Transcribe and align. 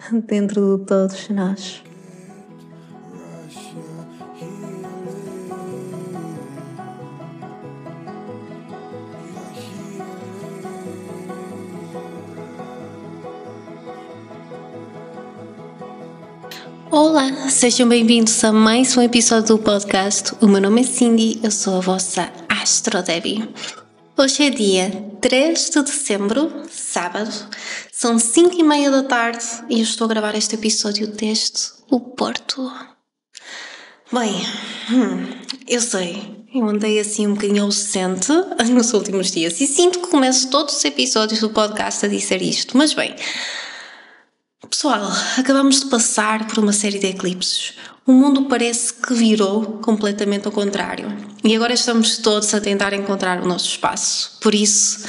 dentro 0.26 0.78
de 0.78 0.84
todos 0.86 1.28
nós. 1.28 1.82
Olá, 16.90 17.48
sejam 17.50 17.88
bem-vindos 17.88 18.42
a 18.42 18.52
mais 18.52 18.96
um 18.96 19.02
episódio 19.02 19.56
do 19.56 19.58
podcast. 19.62 20.34
O 20.40 20.48
meu 20.48 20.60
nome 20.60 20.80
é 20.80 20.84
Cindy, 20.84 21.38
eu 21.42 21.50
sou 21.50 21.76
a 21.76 21.80
vossa 21.80 22.32
Astro 22.48 23.02
Debbie. 23.02 23.48
Hoje 24.20 24.42
é 24.42 24.50
dia 24.50 24.90
3 25.22 25.70
de 25.70 25.82
dezembro, 25.82 26.66
sábado, 26.70 27.32
são 27.90 28.18
5 28.18 28.54
e 28.54 28.62
meia 28.62 28.90
da 28.90 29.02
tarde 29.02 29.42
e 29.70 29.78
eu 29.78 29.82
estou 29.82 30.04
a 30.04 30.08
gravar 30.08 30.34
este 30.34 30.56
episódio 30.56 31.06
desde 31.06 31.58
o 31.90 31.98
Porto. 31.98 32.70
Bem, 34.12 34.34
hum, 34.90 35.26
eu 35.66 35.80
sei, 35.80 36.44
eu 36.54 36.68
andei 36.68 37.00
assim 37.00 37.28
um 37.28 37.32
bocadinho 37.32 37.64
ausente 37.64 38.30
nos 38.70 38.92
últimos 38.92 39.30
dias 39.30 39.58
e 39.58 39.66
sinto 39.66 40.00
que 40.00 40.08
começo 40.08 40.50
todos 40.50 40.76
os 40.76 40.84
episódios 40.84 41.40
do 41.40 41.48
podcast 41.48 42.04
a 42.04 42.08
dizer 42.10 42.42
isto, 42.42 42.76
mas 42.76 42.92
bem. 42.92 43.16
Pessoal, 44.68 45.10
acabamos 45.38 45.80
de 45.80 45.86
passar 45.86 46.46
por 46.46 46.58
uma 46.58 46.72
série 46.72 46.98
de 46.98 47.06
eclipses 47.06 47.74
o 48.10 48.12
mundo 48.12 48.46
parece 48.46 48.92
que 48.92 49.14
virou 49.14 49.78
completamente 49.78 50.46
ao 50.46 50.52
contrário. 50.52 51.06
E 51.44 51.54
agora 51.54 51.72
estamos 51.72 52.18
todos 52.18 52.52
a 52.52 52.60
tentar 52.60 52.92
encontrar 52.92 53.40
o 53.40 53.46
nosso 53.46 53.66
espaço. 53.66 54.38
Por 54.40 54.52
isso, 54.52 55.06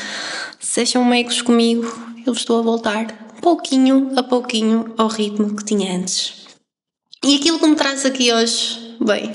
sejam 0.60 1.04
meigos 1.04 1.42
comigo, 1.42 1.92
eu 2.26 2.34
estou 2.34 2.60
a 2.60 2.62
voltar 2.62 3.08
pouquinho 3.42 4.12
a 4.16 4.22
pouquinho 4.22 4.94
ao 4.98 5.08
ritmo 5.08 5.56
que 5.56 5.66
tinha 5.66 5.98
antes. 5.98 6.46
E 7.26 7.36
aquilo 7.36 7.60
que 7.60 7.66
me 7.66 7.76
traz 7.76 8.06
aqui 8.06 8.32
hoje, 8.32 8.96
bem, 9.02 9.32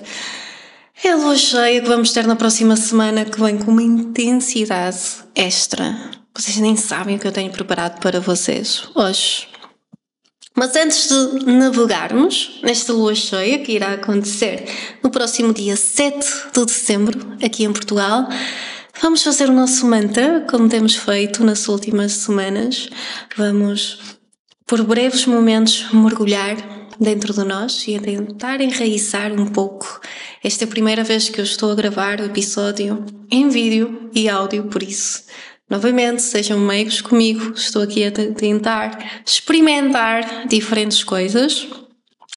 é 1.03 1.11
a 1.11 1.17
lua 1.17 1.37
cheia 1.37 1.81
que 1.81 1.89
vamos 1.89 2.13
ter 2.13 2.25
na 2.25 2.37
próxima 2.37 2.77
semana 2.77 3.25
que 3.25 3.41
vem 3.41 3.59
com 3.59 3.73
uma 3.73 3.83
intensidade 3.83 5.25
extra. 5.35 6.13
Vocês 6.37 6.59
nem 6.59 6.77
sabem 6.77 7.17
o 7.17 7.19
que 7.19 7.27
eu 7.27 7.33
tenho 7.33 7.51
preparado 7.51 7.99
para 8.01 8.21
vocês 8.21 8.89
hoje. 8.95 9.49
Mas 10.59 10.75
antes 10.75 11.09
de 11.09 11.45
navegarmos 11.45 12.61
nesta 12.63 12.91
lua 12.91 13.15
cheia 13.15 13.59
que 13.59 13.73
irá 13.73 13.93
acontecer 13.93 14.65
no 15.03 15.11
próximo 15.11 15.53
dia 15.53 15.77
7 15.77 16.27
de 16.55 16.65
dezembro, 16.65 17.37
aqui 17.45 17.65
em 17.65 17.73
Portugal, 17.75 18.27
vamos 19.03 19.23
fazer 19.23 19.51
o 19.51 19.53
nosso 19.53 19.87
mantra, 19.87 20.47
como 20.51 20.67
temos 20.67 20.97
feito 20.97 21.45
nas 21.45 21.69
últimas 21.69 22.13
semanas. 22.13 22.89
Vamos, 23.37 23.99
por 24.67 24.83
breves 24.83 25.27
momentos, 25.27 25.93
mergulhar 25.93 26.57
dentro 26.99 27.35
de 27.35 27.45
nós 27.45 27.87
e 27.87 27.99
tentar 27.99 28.59
enraizar 28.63 29.31
um 29.39 29.49
pouco. 29.49 30.01
Esta 30.43 30.65
é 30.65 30.67
a 30.67 30.71
primeira 30.71 31.05
vez 31.05 31.29
que 31.29 31.39
eu 31.39 31.45
estou 31.45 31.71
a 31.71 31.75
gravar 31.75 32.19
o 32.19 32.25
episódio 32.25 33.05
em 33.31 33.51
vídeo 33.51 34.09
e 34.15 34.27
áudio, 34.27 34.65
por 34.69 34.83
isso 34.83 35.23
Novamente, 35.69 36.23
sejam 36.23 36.61
meigos 36.61 37.01
comigo, 37.01 37.53
estou 37.55 37.83
aqui 37.83 38.05
a 38.05 38.13
tentar 38.13 39.23
experimentar 39.27 40.47
diferentes 40.47 41.03
coisas. 41.03 41.67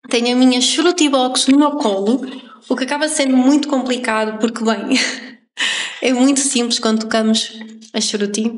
Tenho 0.10 0.36
a 0.36 0.40
minha 0.40 0.60
box 1.12 1.48
no 1.48 1.60
meu 1.60 1.72
colo, 1.72 2.22
o 2.68 2.76
que 2.76 2.84
acaba 2.84 3.08
sendo 3.08 3.38
muito 3.38 3.68
complicado 3.68 4.40
porque, 4.40 4.64
bem, 4.64 5.00
é 6.02 6.12
muito 6.12 6.40
simples 6.40 6.80
quando 6.80 7.02
tocamos 7.02 7.54
a 7.94 8.02
churuti 8.02 8.52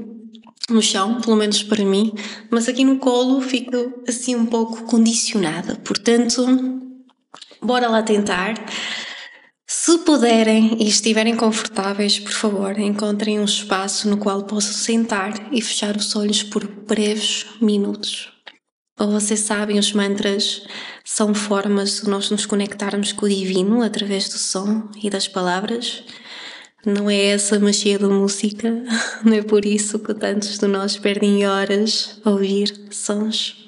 no 0.69 0.81
chão, 0.81 1.19
pelo 1.19 1.35
menos 1.35 1.61
para 1.63 1.83
mim, 1.83 2.13
mas 2.49 2.69
aqui 2.69 2.85
no 2.85 2.97
colo 2.97 3.41
fico 3.41 4.01
assim 4.07 4.35
um 4.35 4.45
pouco 4.45 4.83
condicionada. 4.83 5.75
Portanto, 5.83 6.45
bora 7.61 7.89
lá 7.89 8.01
tentar. 8.01 8.53
Se 9.73 9.99
puderem 9.99 10.75
e 10.81 10.89
estiverem 10.89 11.33
confortáveis, 11.33 12.19
por 12.19 12.33
favor, 12.33 12.77
encontrem 12.77 13.39
um 13.39 13.45
espaço 13.45 14.09
no 14.09 14.17
qual 14.17 14.43
possam 14.43 14.73
sentar 14.73 15.47
e 15.49 15.61
fechar 15.61 15.95
os 15.95 16.13
olhos 16.13 16.43
por 16.43 16.67
breves 16.67 17.45
minutos. 17.61 18.33
Como 18.97 19.13
vocês 19.13 19.39
sabem, 19.39 19.79
os 19.79 19.93
mantras 19.93 20.61
são 21.05 21.33
formas 21.33 22.01
de 22.01 22.09
nós 22.09 22.29
nos 22.29 22.45
conectarmos 22.45 23.13
com 23.13 23.25
o 23.25 23.29
divino 23.29 23.81
através 23.81 24.27
do 24.27 24.37
som 24.37 24.89
e 25.01 25.09
das 25.09 25.29
palavras. 25.29 26.03
Não 26.85 27.09
é 27.09 27.27
essa 27.27 27.57
magia 27.57 27.97
da 27.97 28.09
música, 28.09 28.83
não 29.23 29.33
é 29.33 29.41
por 29.41 29.65
isso 29.65 29.99
que 29.99 30.13
tantos 30.13 30.59
de 30.59 30.67
nós 30.67 30.97
perdem 30.97 31.47
horas 31.47 32.19
a 32.25 32.29
ouvir 32.29 32.89
sons 32.91 33.60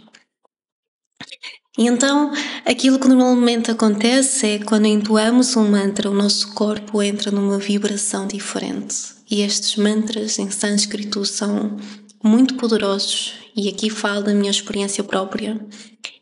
e 1.75 1.87
então, 1.87 2.31
aquilo 2.65 2.99
que 2.99 3.07
normalmente 3.07 3.71
acontece 3.71 4.45
é 4.45 4.59
quando 4.59 4.85
entoamos 4.85 5.55
um 5.55 5.71
mantra, 5.71 6.09
o 6.09 6.13
nosso 6.13 6.53
corpo 6.53 7.01
entra 7.01 7.31
numa 7.31 7.57
vibração 7.57 8.27
diferente. 8.27 8.95
E 9.29 9.41
estes 9.41 9.75
mantras 9.77 10.37
em 10.37 10.51
sânscrito 10.51 11.25
são 11.25 11.77
muito 12.23 12.55
poderosos, 12.55 13.33
e 13.55 13.67
aqui 13.69 13.89
falo 13.89 14.23
da 14.23 14.33
minha 14.35 14.51
experiência 14.51 15.03
própria. 15.03 15.59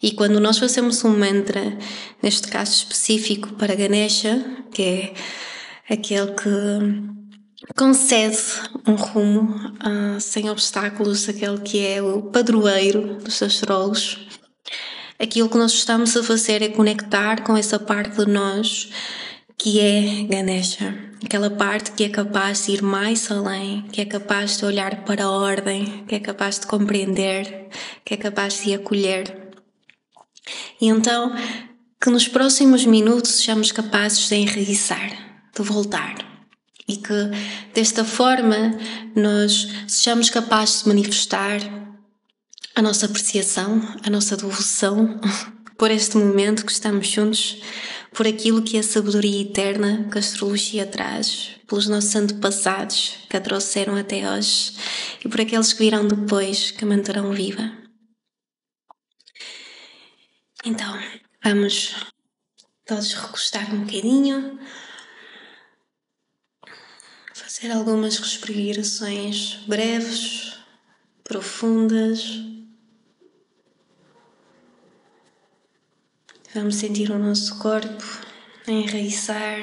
E 0.02 0.12
quando 0.12 0.40
nós 0.40 0.58
fazemos 0.58 1.04
um 1.04 1.18
mantra, 1.18 1.78
neste 2.24 2.48
caso 2.48 2.72
específico 2.72 3.50
para 3.56 3.76
Ganesha, 3.76 4.64
que 4.72 4.82
é 4.82 5.14
aquele 5.90 6.32
que 6.32 7.74
concede 7.76 8.38
um 8.88 8.96
rumo 8.96 9.54
uh, 9.80 10.20
sem 10.22 10.50
obstáculos, 10.50 11.28
aquele 11.28 11.60
que 11.60 11.86
é 11.86 12.02
o 12.02 12.22
padroeiro 12.22 13.18
dos 13.18 13.44
astrólogos 13.44 14.18
aquilo 15.22 15.48
que 15.48 15.58
nós 15.58 15.74
estamos 15.74 16.18
a 16.18 16.24
fazer 16.24 16.64
é 16.64 16.70
conectar 16.70 17.44
com 17.44 17.56
essa 17.56 17.78
parte 17.78 18.18
de 18.18 18.32
nós 18.32 18.90
que 19.58 19.80
é 19.80 20.24
Ganesha, 20.24 20.98
aquela 21.24 21.52
parte 21.52 21.92
que 21.92 22.04
é 22.04 22.09
capaz 22.09 22.66
de 22.66 22.72
ir 22.72 22.82
mais 22.82 23.30
além, 23.30 23.84
que 23.92 24.02
é 24.02 24.06
capaz 24.06 24.58
de 24.58 24.66
olhar 24.66 25.04
para 25.06 25.26
a 25.26 25.30
ordem, 25.30 26.04
que 26.08 26.16
é 26.16 26.20
capaz 26.20 26.59
de 26.59 26.66
compreender, 26.66 27.70
que 28.04 28.16
é 28.16 28.18
capaz 28.18 28.64
de 28.64 28.74
acolher. 28.74 29.52
E 30.82 30.88
então, 30.88 31.36
que 32.02 32.09
nos 32.09 32.28
próximos 32.28 32.88
minutos 32.88 33.34
sejamos 33.34 33.72
capazes 33.72 34.28
de 34.28 34.36
enraizar, 34.38 35.12
de 35.56 35.62
voltar. 35.62 36.16
E 36.88 36.98
que 36.98 37.30
desta 37.76 38.03
forma 38.03 38.76
nós 39.16 39.68
sejamos 39.88 40.32
capazes 40.32 40.82
de 40.82 40.88
manifestar 40.88 41.59
a 42.76 42.82
nossa 42.82 43.06
apreciação, 43.06 43.82
a 44.04 44.09
nossa 44.09 44.38
devoção 44.38 45.20
por 45.78 45.92
este 45.92 46.18
momento 46.18 46.66
que 46.66 46.72
estamos 46.72 47.08
juntos, 47.08 47.62
por 48.14 48.28
aquilo 48.28 48.62
que 48.62 48.78
é 48.78 48.82
a 48.82 48.84
sabedoria 48.84 49.42
eterna 49.42 50.08
que 50.12 50.18
a 50.18 50.20
astrologia 50.20 50.86
traz, 50.86 51.56
pelos 51.68 51.88
nossos 51.88 52.16
antepassados 52.16 53.18
que 53.30 53.38
a 53.38 53.42
trouxeram 53.42 53.96
até 53.96 54.30
hoje 54.30 54.74
e 55.24 55.30
por 55.30 55.42
aqueles 55.42 55.74
que 55.74 55.80
virão 55.80 56.08
depois 56.08 56.72
que 56.72 56.84
a 56.84 56.88
manterão 56.88 57.32
viva. 57.32 57.72
Então, 60.64 61.00
vamos 61.44 61.96
todos 62.85 63.14
recostar 63.14 63.73
um 63.73 63.79
bocadinho, 63.79 64.59
fazer 67.34 67.72
algumas 67.72 68.18
respirações 68.18 69.56
breves, 69.66 70.53
profundas. 71.23 72.60
Vamos 76.53 76.76
sentir 76.76 77.09
o 77.12 77.18
nosso 77.18 77.59
corpo 77.59 78.03
enraizar, 78.68 79.62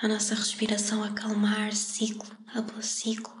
a 0.00 0.06
nossa 0.06 0.36
respiração 0.36 1.02
a 1.02 1.08
acalmar 1.08 1.74
ciclo 1.74 2.30
após 2.54 2.86
ciclo. 2.86 3.34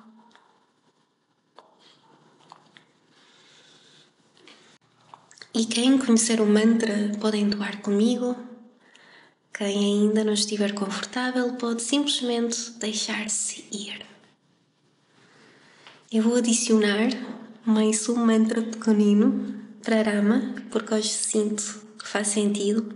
E 5.54 5.64
quem 5.64 5.96
conhecer 5.96 6.40
o 6.40 6.46
mantra 6.46 7.12
pode 7.20 7.38
entoar 7.38 7.80
comigo. 7.82 8.36
Quem 9.52 10.02
ainda 10.04 10.24
não 10.24 10.32
estiver 10.32 10.74
confortável 10.74 11.54
pode 11.54 11.82
simplesmente 11.82 12.72
deixar-se 12.80 13.64
ir. 13.70 14.04
Eu 16.10 16.24
vou 16.24 16.34
adicionar 16.34 17.10
mais 17.64 18.08
um 18.08 18.16
mantra 18.16 18.60
pequenino 18.60 19.54
Prarama, 19.84 20.52
porque 20.72 20.94
hoje 20.94 21.10
sinto 21.10 21.89
que 22.00 22.08
faz 22.08 22.28
sentido. 22.28 22.94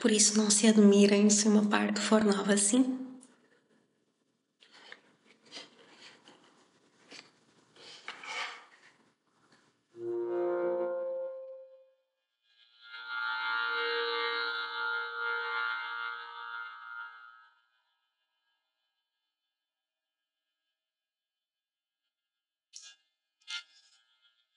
Por 0.00 0.10
isso 0.10 0.36
não 0.36 0.50
se 0.50 0.66
admirem 0.66 1.30
se 1.30 1.46
uma 1.46 1.64
parte 1.66 2.00
for 2.00 2.24
nova 2.24 2.54
assim. 2.54 2.98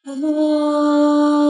Vajratunjamahakaya 0.05 1.44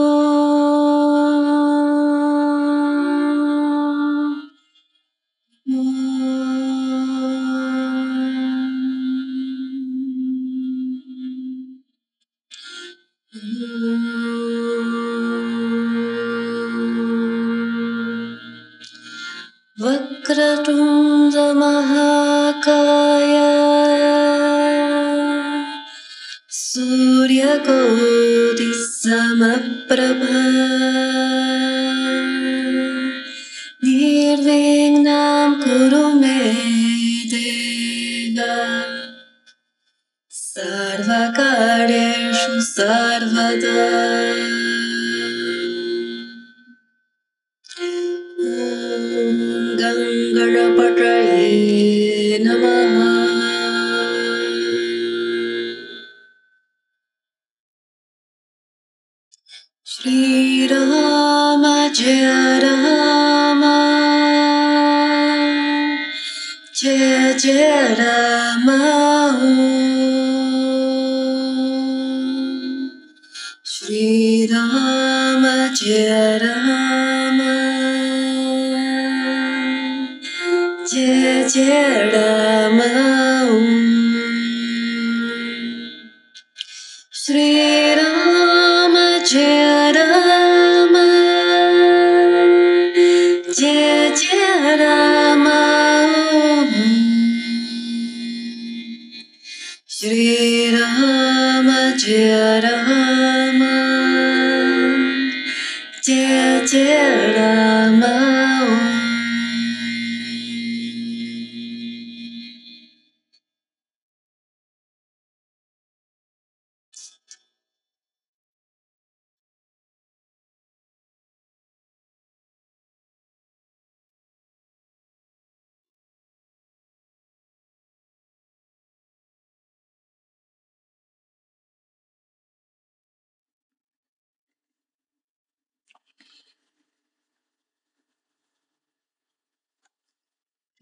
ramao 67.94 69.46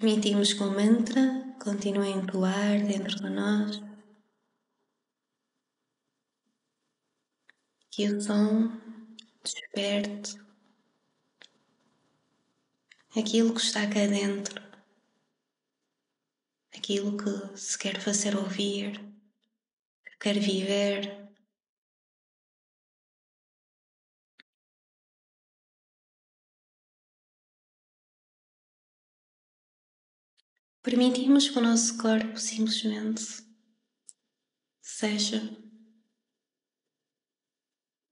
Permitimos 0.04 0.52
que 0.52 0.62
o 0.62 0.70
mantra 0.70 1.56
continue 1.58 2.12
a 2.12 2.16
entoar 2.18 2.76
dentro 2.86 3.16
de 3.22 3.30
nós. 3.30 3.80
Que 7.90 8.10
o 8.10 8.20
som 8.20 8.70
desperte 9.42 10.38
aquilo 13.16 13.54
que 13.54 13.62
está 13.62 13.88
cá 13.88 14.06
dentro, 14.06 14.60
aquilo 16.76 17.16
que 17.16 17.56
se 17.56 17.78
quer 17.78 17.98
fazer 17.98 18.36
ouvir, 18.36 19.00
que 20.04 20.18
quer 20.20 20.38
viver. 20.38 21.23
Permitimos 30.84 31.48
que 31.48 31.58
o 31.58 31.62
nosso 31.62 31.96
corpo 31.96 32.38
simplesmente 32.38 33.24
seja 34.82 35.40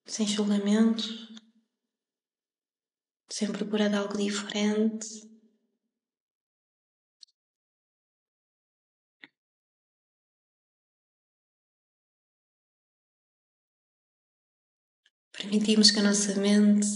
sem 0.07 0.27
julgamentos, 0.27 1.29
sem 3.29 3.53
procurar 3.53 3.95
algo 3.95 4.17
diferente. 4.17 5.07
Permitimos 15.31 15.91
que 15.91 15.99
a 15.99 16.05
nossa 16.05 16.41
mente 16.41 16.89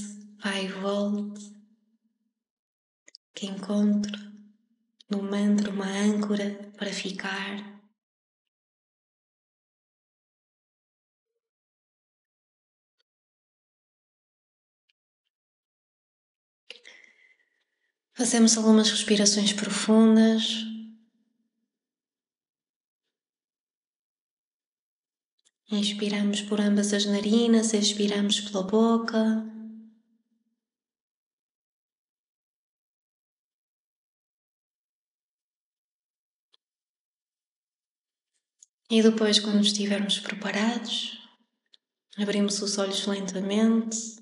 vá 0.42 0.59
e 0.59 0.68
volte, 0.68 1.54
que 3.35 3.45
encontre 3.45 4.25
no 5.08 5.22
mantra 5.22 5.70
uma 5.70 5.86
âncora 5.86 6.72
para 6.76 6.92
ficar. 6.92 7.76
Fazemos 18.14 18.56
algumas 18.56 18.90
respirações 18.90 19.52
profundas. 19.52 20.64
Inspiramos 25.70 26.40
por 26.42 26.60
ambas 26.60 26.92
as 26.94 27.04
narinas, 27.04 27.75
expiramos 27.75 28.40
pela 28.40 28.62
boca. 28.62 29.55
E 38.88 39.02
depois, 39.02 39.40
quando 39.40 39.61
estivermos 39.62 40.21
preparados, 40.21 41.19
abrimos 42.16 42.62
os 42.62 42.78
olhos 42.78 43.05
lentamente 43.05 44.16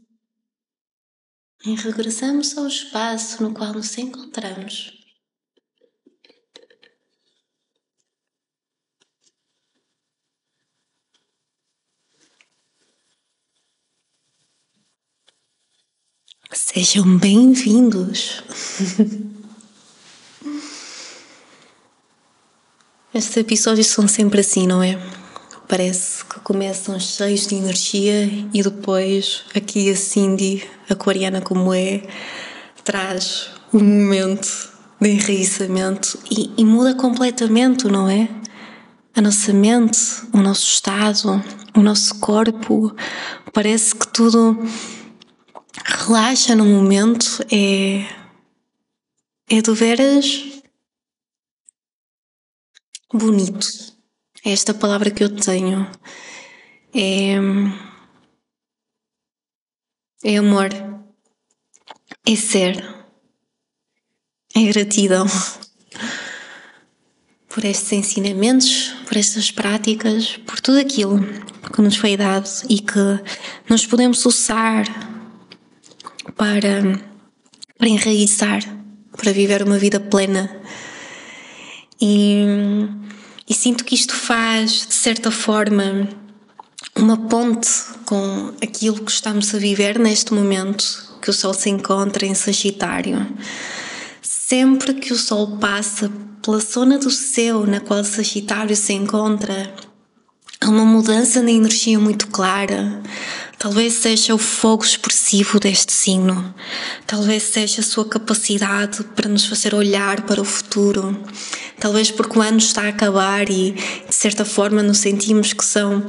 e 1.66 1.74
regressamos 1.74 2.56
ao 2.56 2.66
espaço 2.66 3.42
no 3.42 3.52
qual 3.52 3.74
nos 3.74 3.96
encontramos. 3.98 4.90
Sejam 16.52 17.18
bem-vindos. 17.18 18.42
Estes 23.14 23.36
episódios 23.36 23.86
são 23.86 24.08
sempre 24.08 24.40
assim, 24.40 24.66
não 24.66 24.82
é? 24.82 24.98
parece 25.68 26.24
que 26.24 26.40
começam 26.40 26.98
cheios 27.00 27.46
de 27.46 27.54
energia 27.54 28.26
e 28.52 28.62
depois 28.62 29.44
aqui 29.54 29.90
a 29.90 29.96
Cindy, 29.96 30.62
aquariana 30.88 31.40
como 31.40 31.72
é, 31.72 32.02
traz 32.84 33.50
um 33.72 33.78
momento 33.78 34.70
de 35.00 35.10
enraizamento 35.10 36.18
e, 36.30 36.52
e 36.56 36.64
muda 36.64 36.94
completamente, 36.94 37.86
não 37.86 38.08
é? 38.08 38.28
A 39.16 39.20
nossa 39.20 39.52
mente, 39.52 39.98
o 40.32 40.38
nosso 40.38 40.66
estado, 40.66 41.42
o 41.74 41.80
nosso 41.80 42.18
corpo, 42.20 42.94
parece 43.52 43.94
que 43.94 44.06
tudo 44.08 44.58
relaxa 45.84 46.54
no 46.54 46.64
momento, 46.64 47.44
é, 47.50 48.06
é 49.48 49.62
de 49.62 49.72
veras 49.72 50.53
bonito. 53.12 53.66
É 54.44 54.52
esta 54.52 54.74
palavra 54.74 55.10
que 55.10 55.24
eu 55.24 55.34
tenho. 55.34 55.90
É, 56.94 57.34
é 60.22 60.36
amor. 60.36 60.70
É 62.26 62.36
ser. 62.36 62.82
É 64.54 64.62
gratidão 64.72 65.26
por 67.54 67.64
estes 67.64 67.92
ensinamentos, 67.92 68.94
por 69.06 69.16
estas 69.16 69.50
práticas, 69.50 70.36
por 70.38 70.60
tudo 70.60 70.78
aquilo 70.78 71.20
que 71.72 71.80
nos 71.80 71.96
foi 71.96 72.16
dado 72.16 72.48
e 72.68 72.80
que 72.80 72.98
nós 73.68 73.86
podemos 73.86 74.26
usar 74.26 74.84
para, 76.36 76.82
para 77.78 77.88
enraizar, 77.88 78.60
para 79.16 79.32
viver 79.32 79.62
uma 79.62 79.78
vida 79.78 80.00
plena. 80.00 80.50
E, 82.00 82.44
e 83.48 83.54
sinto 83.54 83.84
que 83.84 83.94
isto 83.94 84.14
faz, 84.14 84.86
de 84.86 84.94
certa 84.94 85.30
forma, 85.30 86.08
uma 86.96 87.16
ponte 87.16 87.68
com 88.04 88.52
aquilo 88.62 89.04
que 89.04 89.10
estamos 89.10 89.54
a 89.54 89.58
viver 89.58 89.98
neste 89.98 90.32
momento 90.32 91.18
que 91.20 91.30
o 91.30 91.32
Sol 91.32 91.54
se 91.54 91.70
encontra 91.70 92.26
em 92.26 92.34
Sagitário. 92.34 93.26
Sempre 94.20 94.94
que 94.94 95.12
o 95.12 95.16
Sol 95.16 95.56
passa 95.58 96.10
pela 96.42 96.58
zona 96.58 96.98
do 96.98 97.10
céu 97.10 97.66
na 97.66 97.80
qual 97.80 98.04
Sagitário 98.04 98.76
se 98.76 98.92
encontra, 98.92 99.74
há 100.60 100.68
uma 100.68 100.84
mudança 100.84 101.42
na 101.42 101.50
energia 101.50 101.98
muito 101.98 102.26
clara. 102.28 103.02
Talvez 103.64 103.94
seja 103.94 104.34
o 104.34 104.38
fogo 104.38 104.84
expressivo 104.84 105.58
deste 105.58 105.90
signo, 105.90 106.54
talvez 107.06 107.44
seja 107.44 107.80
a 107.80 107.82
sua 107.82 108.04
capacidade 108.04 109.02
para 109.16 109.26
nos 109.26 109.46
fazer 109.46 109.74
olhar 109.74 110.20
para 110.26 110.38
o 110.38 110.44
futuro, 110.44 111.18
talvez 111.80 112.10
porque 112.10 112.38
o 112.38 112.42
ano 112.42 112.58
está 112.58 112.82
a 112.82 112.88
acabar 112.88 113.48
e, 113.48 113.70
de 113.72 114.14
certa 114.14 114.44
forma, 114.44 114.82
nos 114.82 114.98
sentimos 114.98 115.54
que 115.54 115.64
são 115.64 116.04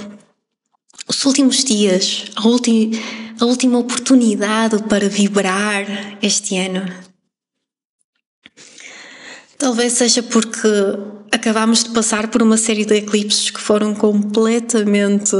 os 1.08 1.24
últimos 1.24 1.64
dias, 1.64 2.26
a, 2.36 2.46
ulti 2.46 2.92
a 3.40 3.46
última 3.46 3.80
oportunidade 3.80 4.84
para 4.90 5.08
vibrar 5.08 6.18
este 6.22 6.58
ano. 6.58 6.86
Talvez 9.58 9.94
seja 9.94 10.22
porque 10.22 10.68
acabámos 11.32 11.86
de 11.86 11.92
passar 11.92 12.28
por 12.28 12.44
uma 12.44 12.58
série 12.58 12.84
de 12.84 12.96
eclipses 12.96 13.50
que 13.50 13.62
foram 13.62 13.96
completamente. 13.96 15.38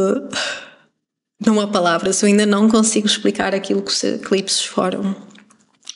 Não 1.46 1.62
há 1.62 1.68
palavras, 1.68 2.22
eu 2.22 2.28
ainda 2.28 2.46
não 2.46 2.68
consigo 2.68 3.06
explicar 3.06 3.54
aquilo 3.54 3.82
que 3.82 3.92
os 3.92 4.04
eclipses 4.04 4.64
foram. 4.66 5.16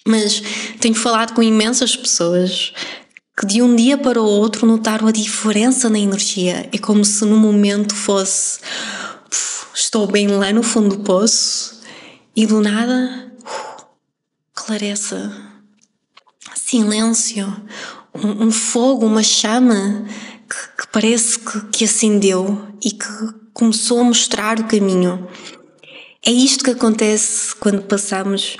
Mas 0.05 0.41
tenho 0.79 0.95
falado 0.95 1.33
com 1.33 1.41
imensas 1.41 1.95
pessoas 1.95 2.73
que 3.37 3.45
de 3.45 3.61
um 3.61 3.75
dia 3.75 3.97
para 3.97 4.21
o 4.21 4.25
outro 4.25 4.67
notaram 4.67 5.07
a 5.07 5.11
diferença 5.11 5.89
na 5.89 5.97
energia. 5.97 6.69
É 6.71 6.77
como 6.77 7.03
se 7.03 7.25
no 7.25 7.37
momento 7.37 7.95
fosse 7.95 8.59
estou 9.73 10.05
bem 10.07 10.27
lá 10.27 10.51
no 10.51 10.61
fundo 10.61 10.97
do 10.97 11.03
poço 11.03 11.81
e 12.35 12.45
do 12.45 12.61
nada 12.61 13.31
clareza, 14.53 15.35
silêncio, 16.53 17.47
um, 18.13 18.47
um 18.47 18.51
fogo, 18.51 19.05
uma 19.05 19.23
chama 19.23 20.05
que, 20.49 20.81
que 20.81 20.87
parece 20.91 21.39
que, 21.39 21.61
que 21.67 21.85
acendeu 21.85 22.67
e 22.83 22.91
que 22.91 23.33
começou 23.59 23.99
a 23.99 24.03
mostrar 24.05 24.57
o 24.57 24.63
caminho. 24.63 25.27
É 26.25 26.31
isto 26.31 26.63
que 26.63 26.71
acontece 26.71 27.53
quando 27.57 27.81
passamos 27.81 28.55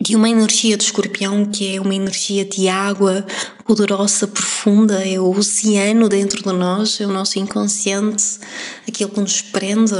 de 0.00 0.16
uma 0.16 0.28
energia 0.28 0.76
de 0.76 0.82
escorpião, 0.82 1.44
que 1.44 1.76
é 1.76 1.80
uma 1.80 1.94
energia 1.94 2.44
de 2.44 2.66
água 2.66 3.24
poderosa, 3.64 4.26
profunda, 4.26 5.06
é 5.06 5.20
o 5.20 5.30
oceano 5.30 6.08
dentro 6.08 6.42
de 6.42 6.52
nós, 6.52 7.00
é 7.00 7.06
o 7.06 7.12
nosso 7.12 7.38
inconsciente, 7.38 8.40
aquilo 8.88 9.10
que 9.10 9.20
nos 9.20 9.40
prende, 9.40 9.94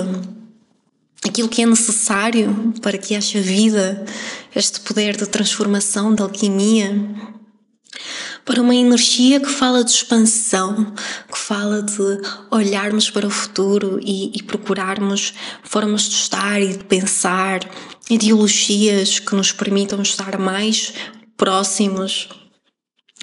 aquilo 1.24 1.48
que 1.48 1.62
é 1.62 1.66
necessário 1.66 2.74
para 2.82 2.98
que 2.98 3.14
haja 3.14 3.40
vida, 3.40 4.04
este 4.52 4.80
poder 4.80 5.16
de 5.16 5.26
transformação, 5.26 6.12
de 6.12 6.22
alquimia 6.22 6.92
para 8.44 8.60
uma 8.60 8.74
energia 8.74 9.40
que 9.40 9.48
fala 9.48 9.84
de 9.84 9.90
expansão, 9.90 10.92
que 11.30 11.38
fala 11.38 11.82
de 11.82 12.20
olharmos 12.50 13.08
para 13.10 13.26
o 13.26 13.30
futuro 13.30 14.00
e, 14.02 14.36
e 14.36 14.42
procurarmos 14.42 15.34
formas 15.62 16.02
de 16.02 16.14
estar 16.16 16.60
e 16.60 16.76
de 16.76 16.84
pensar, 16.84 17.60
ideologias 18.10 19.18
que 19.18 19.34
nos 19.34 19.52
permitam 19.52 20.02
estar 20.02 20.38
mais 20.38 20.92
próximos. 21.36 22.28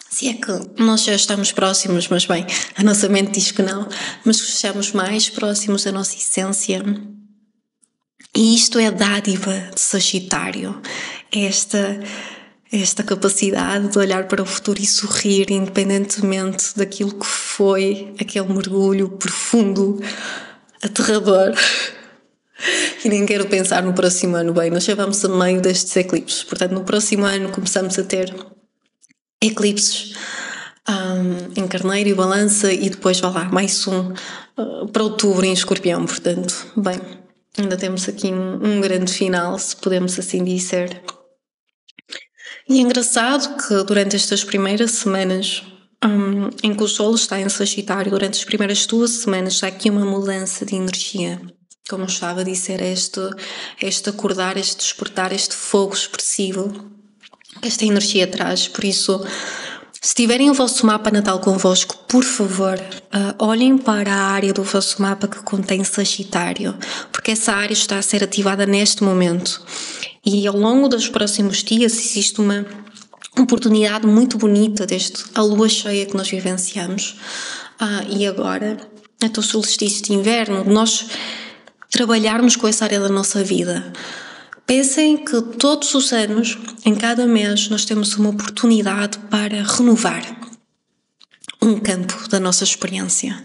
Se 0.09 0.29
é 0.29 0.33
que 0.33 0.81
nós 0.81 1.03
já 1.03 1.13
estamos 1.13 1.51
próximos, 1.51 2.07
mas 2.07 2.25
bem, 2.25 2.45
a 2.75 2.83
nossa 2.83 3.07
mente 3.07 3.31
diz 3.31 3.51
que 3.51 3.61
não, 3.61 3.87
mas 4.25 4.41
que 4.41 4.49
estamos 4.49 4.91
mais 4.91 5.29
próximos 5.29 5.83
da 5.83 5.91
nossa 5.91 6.15
essência. 6.15 6.83
E 8.35 8.55
isto 8.55 8.79
é 8.79 8.87
a 8.87 8.91
dádiva 8.91 9.69
de 9.73 9.81
Sagitário, 9.81 10.81
é 11.31 11.45
esta 11.45 11.99
esta 12.71 13.03
capacidade 13.03 13.87
de 13.87 13.97
olhar 13.97 14.27
para 14.27 14.43
o 14.43 14.45
futuro 14.45 14.79
e 14.79 14.85
sorrir, 14.85 15.51
independentemente 15.51 16.77
daquilo 16.77 17.13
que 17.13 17.25
foi 17.25 18.13
aquele 18.19 18.53
mergulho 18.53 19.09
profundo, 19.09 19.99
aterrador. 20.81 21.53
E 23.03 23.09
nem 23.09 23.25
quero 23.25 23.47
pensar 23.47 23.81
no 23.81 23.93
próximo 23.93 24.35
ano. 24.35 24.53
Bem, 24.53 24.69
nós 24.69 24.83
já 24.83 24.93
vamos 24.93 25.23
a 25.23 25.29
meio 25.29 25.61
destes 25.61 25.95
eclipses, 25.95 26.43
portanto, 26.43 26.71
no 26.73 26.83
próximo 26.83 27.25
ano 27.25 27.49
começamos 27.49 27.97
a 27.97 28.03
ter 28.03 28.35
eclipses 29.41 30.13
um, 30.87 31.61
em 31.61 31.67
Carneiro 31.67 32.09
e 32.09 32.13
Balança, 32.13 32.71
e 32.71 32.89
depois 32.89 33.19
vai 33.19 33.31
lá, 33.31 33.45
mais 33.45 33.87
um 33.87 34.11
uh, 34.57 34.87
para 34.91 35.03
outubro 35.03 35.45
em 35.45 35.53
Escorpião. 35.53 36.05
Portanto, 36.05 36.67
bem, 36.75 36.99
ainda 37.57 37.77
temos 37.77 38.09
aqui 38.09 38.27
um, 38.27 38.59
um 38.63 38.81
grande 38.81 39.13
final, 39.13 39.57
se 39.57 39.75
podemos 39.75 40.19
assim 40.19 40.43
dizer. 40.43 41.01
E 42.69 42.77
é 42.77 42.81
engraçado 42.81 43.57
que 43.57 43.83
durante 43.83 44.15
estas 44.15 44.43
primeiras 44.43 44.91
semanas 44.91 45.63
um, 46.05 46.49
em 46.61 46.73
que 46.75 46.83
o 46.83 46.87
Sol 46.87 47.15
está 47.15 47.39
em 47.39 47.49
Sagitário, 47.49 48.11
durante 48.11 48.37
as 48.37 48.45
primeiras 48.45 48.85
duas 48.85 49.09
semanas, 49.09 49.63
há 49.63 49.67
aqui 49.67 49.89
uma 49.89 50.05
mudança 50.05 50.63
de 50.67 50.75
energia. 50.75 51.41
Como 51.89 52.05
estava 52.05 52.41
a 52.41 52.43
dizer, 52.43 52.79
este, 52.79 53.19
este 53.81 54.09
acordar, 54.09 54.55
este 54.55 54.77
despertar, 54.77 55.33
este 55.33 55.55
fogo 55.55 55.95
expressivo 55.95 56.71
que 57.59 57.67
esta 57.67 57.85
energia 57.85 58.27
traz. 58.27 58.67
Por 58.67 58.83
isso, 58.83 59.19
se 59.99 60.13
tiverem 60.13 60.51
o 60.51 60.53
vosso 60.53 60.85
mapa 60.85 61.09
natal 61.09 61.39
convosco, 61.39 61.97
por 62.07 62.23
favor, 62.23 62.77
uh, 62.79 63.43
olhem 63.43 63.79
para 63.79 64.13
a 64.13 64.27
área 64.27 64.53
do 64.53 64.61
vosso 64.61 65.01
mapa 65.01 65.27
que 65.27 65.41
contém 65.41 65.83
Sagitário, 65.83 66.77
porque 67.11 67.31
essa 67.31 67.51
área 67.51 67.73
está 67.73 67.97
a 67.97 68.03
ser 68.03 68.23
ativada 68.23 68.67
neste 68.67 69.03
momento. 69.03 69.59
E 70.31 70.45
ao 70.45 70.55
longo 70.55 70.87
dos 70.87 71.09
próximos 71.09 71.63
dias 71.63 71.97
existe 71.97 72.39
uma 72.39 72.63
oportunidade 73.35 74.05
muito 74.05 74.37
bonita 74.37 74.85
desde 74.85 75.23
a 75.33 75.41
lua 75.41 75.67
cheia 75.67 76.05
que 76.05 76.15
nós 76.15 76.29
vivenciamos 76.29 77.15
ah, 77.79 78.03
e 78.07 78.27
agora 78.27 78.77
até 79.19 79.39
o 79.39 79.43
solstício 79.43 80.03
de 80.03 80.13
inverno, 80.13 80.63
nós 80.63 81.07
trabalharmos 81.89 82.55
com 82.55 82.67
essa 82.67 82.85
área 82.85 82.99
da 82.99 83.09
nossa 83.09 83.43
vida. 83.43 83.91
Pensem 84.67 85.17
que 85.17 85.41
todos 85.57 85.95
os 85.95 86.13
anos, 86.13 86.59
em 86.85 86.93
cada 86.93 87.25
mês, 87.25 87.67
nós 87.67 87.83
temos 87.83 88.15
uma 88.15 88.29
oportunidade 88.29 89.17
para 89.31 89.63
renovar 89.63 90.23
um 91.59 91.79
campo 91.79 92.29
da 92.29 92.39
nossa 92.39 92.63
experiência. 92.63 93.41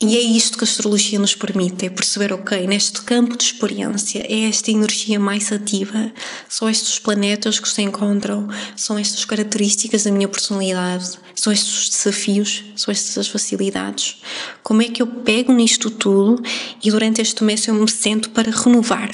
E 0.00 0.16
é 0.16 0.20
isto 0.20 0.56
que 0.56 0.62
a 0.62 0.68
astrologia 0.68 1.18
nos 1.18 1.34
permite, 1.34 1.86
é 1.86 1.90
perceber, 1.90 2.32
ok, 2.32 2.68
neste 2.68 3.02
campo 3.02 3.36
de 3.36 3.42
experiência 3.42 4.24
é 4.32 4.48
esta 4.48 4.70
energia 4.70 5.18
mais 5.18 5.50
ativa, 5.50 6.12
são 6.48 6.70
estes 6.70 7.00
planetas 7.00 7.58
que 7.58 7.68
se 7.68 7.82
encontram, 7.82 8.46
são 8.76 8.96
estas 8.96 9.24
características 9.24 10.04
da 10.04 10.12
minha 10.12 10.28
personalidade, 10.28 11.18
são 11.34 11.52
estes 11.52 11.88
desafios, 11.88 12.64
são 12.76 12.92
estas 12.92 13.26
facilidades. 13.26 14.22
Como 14.62 14.82
é 14.82 14.84
que 14.84 15.02
eu 15.02 15.06
pego 15.08 15.52
nisto 15.52 15.90
tudo 15.90 16.40
e 16.80 16.92
durante 16.92 17.20
este 17.20 17.42
mês 17.42 17.66
eu 17.66 17.74
me 17.74 17.90
sento 17.90 18.30
para 18.30 18.52
renovar 18.52 19.10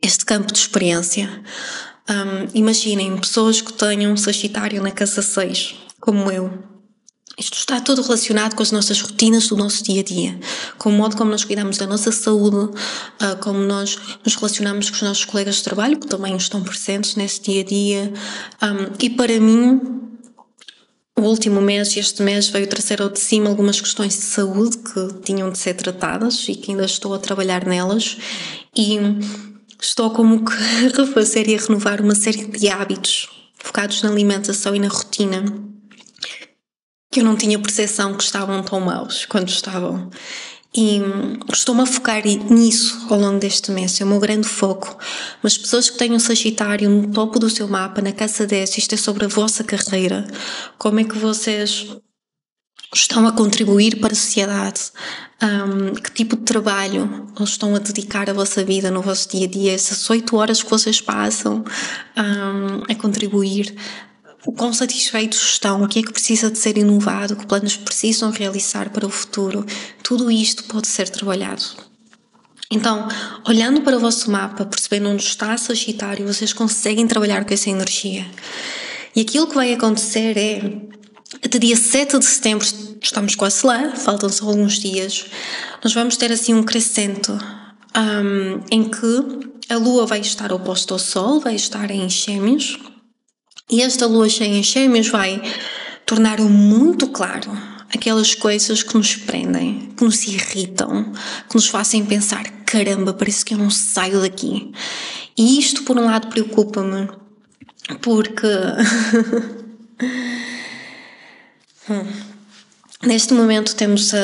este 0.00 0.24
campo 0.24 0.50
de 0.50 0.60
experiência? 0.60 1.28
Um, 2.08 2.48
imaginem 2.54 3.18
pessoas 3.18 3.60
que 3.60 3.72
tenham 3.74 4.16
Sagitário 4.16 4.82
na 4.82 4.90
casa 4.90 5.20
6, 5.20 5.74
como 6.00 6.30
eu, 6.30 6.73
Isto 7.36 7.58
está 7.58 7.80
tudo 7.80 8.00
relacionado 8.00 8.54
com 8.54 8.62
as 8.62 8.70
nossas 8.70 9.00
rotinas 9.00 9.48
do 9.48 9.56
nosso 9.56 9.82
dia 9.82 10.00
a 10.00 10.04
dia, 10.04 10.38
com 10.78 10.88
o 10.88 10.92
modo 10.92 11.16
como 11.16 11.32
nós 11.32 11.42
cuidamos 11.42 11.76
da 11.76 11.86
nossa 11.86 12.12
saúde, 12.12 12.72
ah, 13.18 13.34
como 13.36 13.58
nós 13.58 13.98
nos 14.24 14.36
relacionamos 14.36 14.88
com 14.88 14.96
os 14.96 15.02
nossos 15.02 15.24
colegas 15.24 15.56
de 15.56 15.64
trabalho, 15.64 15.98
que 15.98 16.06
também 16.06 16.36
estão 16.36 16.62
presentes 16.62 17.16
nesse 17.16 17.42
dia 17.42 17.62
a 17.62 17.64
dia. 17.64 18.12
E 19.02 19.10
para 19.10 19.40
mim, 19.40 19.80
o 21.18 21.22
último 21.22 21.60
mês, 21.60 21.96
este 21.96 22.22
mês, 22.22 22.48
veio 22.48 22.68
trazer 22.68 23.02
ao 23.02 23.08
de 23.08 23.18
cima 23.18 23.48
algumas 23.48 23.80
questões 23.80 24.14
de 24.14 24.22
saúde 24.22 24.78
que 24.78 25.20
tinham 25.24 25.50
de 25.50 25.58
ser 25.58 25.74
tratadas 25.74 26.46
e 26.48 26.54
que 26.54 26.70
ainda 26.70 26.84
estou 26.84 27.14
a 27.14 27.18
trabalhar 27.18 27.66
nelas. 27.66 28.16
E 28.76 28.98
estou 29.82 30.10
como 30.10 30.44
que 30.44 30.52
a 30.86 31.04
refazer 31.04 31.48
e 31.48 31.56
a 31.56 31.58
renovar 31.58 32.00
uma 32.00 32.14
série 32.14 32.46
de 32.46 32.68
hábitos 32.68 33.28
focados 33.58 34.02
na 34.02 34.10
alimentação 34.10 34.76
e 34.76 34.78
na 34.78 34.88
rotina 34.88 35.73
que 37.14 37.20
eu 37.20 37.24
não 37.24 37.36
tinha 37.36 37.56
percepção 37.60 38.12
que 38.14 38.24
estavam 38.24 38.60
tão 38.60 38.80
maus 38.80 39.24
quando 39.24 39.48
estavam. 39.48 40.10
E 40.76 41.00
estou-me 41.52 41.82
a 41.82 41.86
focar 41.86 42.26
nisso 42.26 43.06
ao 43.08 43.16
longo 43.16 43.38
deste 43.38 43.70
mês, 43.70 44.00
é 44.00 44.04
o 44.04 44.08
meu 44.08 44.18
grande 44.18 44.48
foco. 44.48 44.98
Mas 45.40 45.56
pessoas 45.56 45.88
que 45.88 45.96
têm 45.96 46.10
um 46.10 46.18
Sagitário 46.18 46.90
no 46.90 47.06
topo 47.12 47.38
do 47.38 47.48
seu 47.48 47.68
mapa, 47.68 48.02
na 48.02 48.10
casa 48.10 48.44
10, 48.44 48.78
isto 48.78 48.96
é 48.96 48.98
sobre 48.98 49.26
a 49.26 49.28
vossa 49.28 49.62
carreira, 49.62 50.26
como 50.76 50.98
é 50.98 51.04
que 51.04 51.16
vocês 51.16 51.86
estão 52.92 53.28
a 53.28 53.32
contribuir 53.32 54.00
para 54.00 54.12
a 54.12 54.16
sociedade, 54.16 54.80
um, 55.40 55.94
que 55.94 56.10
tipo 56.12 56.36
de 56.36 56.42
trabalho 56.42 57.28
estão 57.40 57.74
a 57.74 57.78
dedicar 57.78 58.28
à 58.28 58.32
vossa 58.32 58.64
vida 58.64 58.90
no 58.90 59.02
vosso 59.02 59.28
dia 59.28 59.46
a 59.46 59.50
dia, 59.50 59.72
essas 59.72 60.08
oito 60.10 60.36
horas 60.36 60.62
que 60.62 60.70
vocês 60.70 61.00
passam 61.00 61.64
um, 62.16 62.82
a 62.90 62.94
contribuir, 62.96 63.74
o 64.46 64.52
quão 64.52 64.72
satisfeitos 64.72 65.40
estão, 65.42 65.82
o 65.82 65.88
que 65.88 66.00
é 66.00 66.02
que 66.02 66.12
precisa 66.12 66.50
de 66.50 66.58
ser 66.58 66.76
inovado, 66.76 67.36
que 67.36 67.46
planos 67.46 67.76
precisam 67.76 68.30
realizar 68.30 68.90
para 68.90 69.06
o 69.06 69.10
futuro, 69.10 69.64
tudo 70.02 70.30
isto 70.30 70.64
pode 70.64 70.86
ser 70.86 71.08
trabalhado. 71.08 71.64
Então, 72.70 73.08
olhando 73.46 73.82
para 73.82 73.96
o 73.96 74.00
vosso 74.00 74.30
mapa, 74.30 74.64
percebendo 74.64 75.08
onde 75.08 75.22
está 75.22 75.56
Sagitário, 75.56 76.26
vocês 76.26 76.52
conseguem 76.52 77.06
trabalhar 77.06 77.44
com 77.44 77.54
essa 77.54 77.70
energia. 77.70 78.26
E 79.14 79.20
aquilo 79.20 79.46
que 79.46 79.54
vai 79.54 79.72
acontecer 79.72 80.36
é 80.36 80.94
até 81.44 81.58
dia 81.58 81.76
7 81.76 82.18
de 82.18 82.24
setembro, 82.24 82.66
estamos 83.00 83.34
quase 83.34 83.66
lá, 83.66 83.94
faltam 83.96 84.28
só 84.28 84.46
alguns 84.46 84.78
dias, 84.78 85.26
nós 85.82 85.94
vamos 85.94 86.16
ter 86.16 86.32
assim 86.32 86.54
um 86.54 86.62
crescento 86.62 87.32
um, 87.96 88.60
em 88.70 88.84
que 88.84 89.44
a 89.68 89.76
Lua 89.76 90.06
vai 90.06 90.20
estar 90.20 90.52
oposta 90.52 90.94
ao 90.94 90.98
Sol, 90.98 91.40
vai 91.40 91.54
estar 91.54 91.90
em 91.90 92.08
Gêmeos, 92.08 92.78
e 93.70 93.82
esta 93.82 94.06
Lua 94.06 94.28
cheia 94.28 94.58
em 94.58 94.62
Gêmeos 94.62 95.08
vai 95.08 95.40
tornar 96.04 96.40
muito 96.40 97.08
claro 97.08 97.50
aquelas 97.94 98.34
coisas 98.34 98.82
que 98.82 98.94
nos 98.96 99.16
prendem, 99.16 99.92
que 99.96 100.04
nos 100.04 100.24
irritam, 100.24 101.12
que 101.48 101.54
nos 101.54 101.68
fazem 101.68 102.04
pensar: 102.04 102.44
caramba, 102.66 103.14
parece 103.14 103.44
que 103.44 103.54
eu 103.54 103.58
não 103.58 103.70
saio 103.70 104.20
daqui. 104.20 104.72
E 105.36 105.58
isto, 105.58 105.82
por 105.84 105.98
um 105.98 106.04
lado, 106.04 106.28
preocupa-me, 106.28 107.08
porque. 108.00 108.46
Hum. 111.86 112.02
Neste 113.02 113.34
momento 113.34 113.76
temos 113.76 114.14
a, 114.14 114.18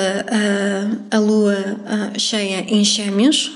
a, 1.13 1.17
a 1.17 1.21
lua 1.21 1.55
cheia 2.19 2.65
em 2.67 2.83
Gêmeos, 2.83 3.53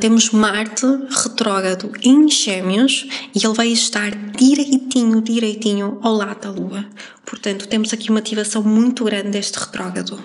temos 0.00 0.30
Marte 0.30 0.86
retrógrado 1.10 1.92
em 2.02 2.28
Gêmeos 2.28 3.06
e 3.34 3.44
ele 3.44 3.54
vai 3.54 3.68
estar 3.68 4.10
direitinho, 4.10 5.20
direitinho 5.20 5.98
ao 6.02 6.14
lado 6.14 6.40
da 6.40 6.50
lua. 6.50 6.84
Portanto, 7.24 7.66
temos 7.66 7.92
aqui 7.92 8.10
uma 8.10 8.20
ativação 8.20 8.62
muito 8.62 9.04
grande 9.04 9.30
deste 9.30 9.58
retrógrado. 9.58 10.22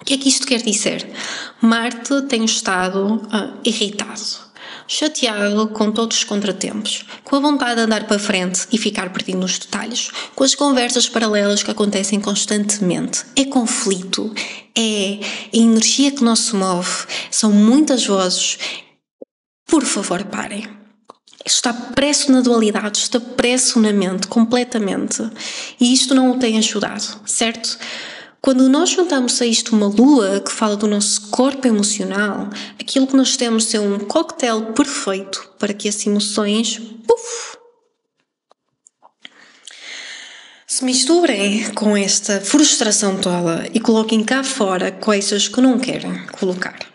O 0.00 0.04
que 0.04 0.14
é 0.14 0.18
que 0.18 0.28
isto 0.28 0.46
quer 0.46 0.60
dizer? 0.62 1.08
Marte 1.60 2.22
tem 2.22 2.44
estado 2.44 3.14
uh, 3.14 3.58
irritado 3.64 4.51
chateado 4.86 5.68
com 5.68 5.90
todos 5.90 6.18
os 6.18 6.24
contratempos, 6.24 7.04
com 7.24 7.36
a 7.36 7.40
vontade 7.40 7.76
de 7.76 7.80
andar 7.82 8.06
para 8.06 8.18
frente 8.18 8.66
e 8.72 8.78
ficar 8.78 9.12
perdido 9.12 9.38
nos 9.38 9.58
detalhes, 9.58 10.10
com 10.34 10.44
as 10.44 10.54
conversas 10.54 11.08
paralelas 11.08 11.62
que 11.62 11.70
acontecem 11.70 12.20
constantemente. 12.20 13.24
É 13.36 13.44
conflito, 13.44 14.32
é 14.76 15.18
a 15.52 15.56
energia 15.56 16.10
que 16.10 16.24
nos 16.24 16.52
move, 16.52 17.06
são 17.30 17.52
muitas 17.52 18.06
vozes. 18.06 18.58
Por 19.66 19.84
favor, 19.84 20.24
parem. 20.24 20.68
Está 21.44 21.72
preso 21.72 22.30
na 22.30 22.40
dualidade, 22.40 22.98
está 22.98 23.18
preso 23.18 23.80
na 23.80 23.92
mente 23.92 24.28
completamente. 24.28 25.22
E 25.80 25.92
isto 25.92 26.14
não 26.14 26.30
o 26.30 26.38
tem 26.38 26.56
ajudado, 26.56 27.20
certo? 27.26 27.78
Quando 28.44 28.68
nós 28.68 28.90
juntamos 28.90 29.40
a 29.40 29.46
isto 29.46 29.76
uma 29.76 29.86
lua 29.86 30.40
que 30.40 30.50
fala 30.50 30.76
do 30.76 30.88
nosso 30.88 31.30
corpo 31.30 31.64
emocional, 31.64 32.50
aquilo 32.76 33.06
que 33.06 33.14
nós 33.14 33.36
temos 33.36 33.72
é 33.72 33.78
um 33.78 34.00
coquetel 34.00 34.72
perfeito 34.72 35.48
para 35.60 35.72
que 35.72 35.88
as 35.88 36.04
emoções, 36.04 36.76
puff, 37.06 37.56
se 40.66 40.84
misturem 40.84 41.72
com 41.72 41.96
esta 41.96 42.40
frustração 42.40 43.16
toda 43.16 43.70
e 43.72 43.78
coloquem 43.78 44.24
cá 44.24 44.42
fora 44.42 44.90
coisas 44.90 45.46
que 45.46 45.60
não 45.60 45.78
querem 45.78 46.26
colocar. 46.32 46.91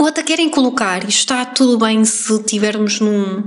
Ou 0.00 0.06
até 0.06 0.22
querem 0.22 0.48
colocar, 0.48 1.02
e 1.04 1.08
está 1.08 1.44
tudo 1.44 1.76
bem 1.76 2.04
se 2.04 2.32
estivermos 2.32 3.00
num, 3.00 3.42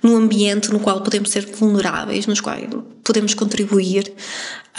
num 0.00 0.16
ambiente 0.16 0.70
no 0.70 0.78
qual 0.78 1.00
podemos 1.00 1.28
ser 1.28 1.44
vulneráveis, 1.46 2.24
nos 2.24 2.40
quais 2.40 2.68
podemos 3.02 3.34
contribuir, 3.34 4.14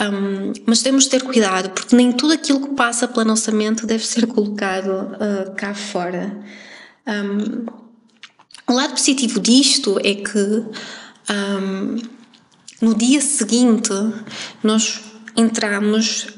um, 0.00 0.54
mas 0.64 0.80
temos 0.80 1.04
de 1.04 1.10
ter 1.10 1.22
cuidado, 1.22 1.70
porque 1.70 1.94
nem 1.94 2.10
tudo 2.10 2.32
aquilo 2.32 2.66
que 2.66 2.74
passa 2.74 3.06
pela 3.06 3.22
nossa 3.24 3.52
mente 3.52 3.84
deve 3.84 4.06
ser 4.06 4.26
colocado 4.26 4.88
uh, 4.88 5.54
cá 5.56 5.74
fora. 5.74 6.38
Um, 7.06 7.66
o 8.66 8.72
lado 8.72 8.92
positivo 8.92 9.40
disto 9.40 9.98
é 10.02 10.14
que 10.14 10.38
um, 10.38 11.96
no 12.80 12.94
dia 12.94 13.20
seguinte 13.20 13.92
nós 14.62 15.00
entramos 15.36 16.28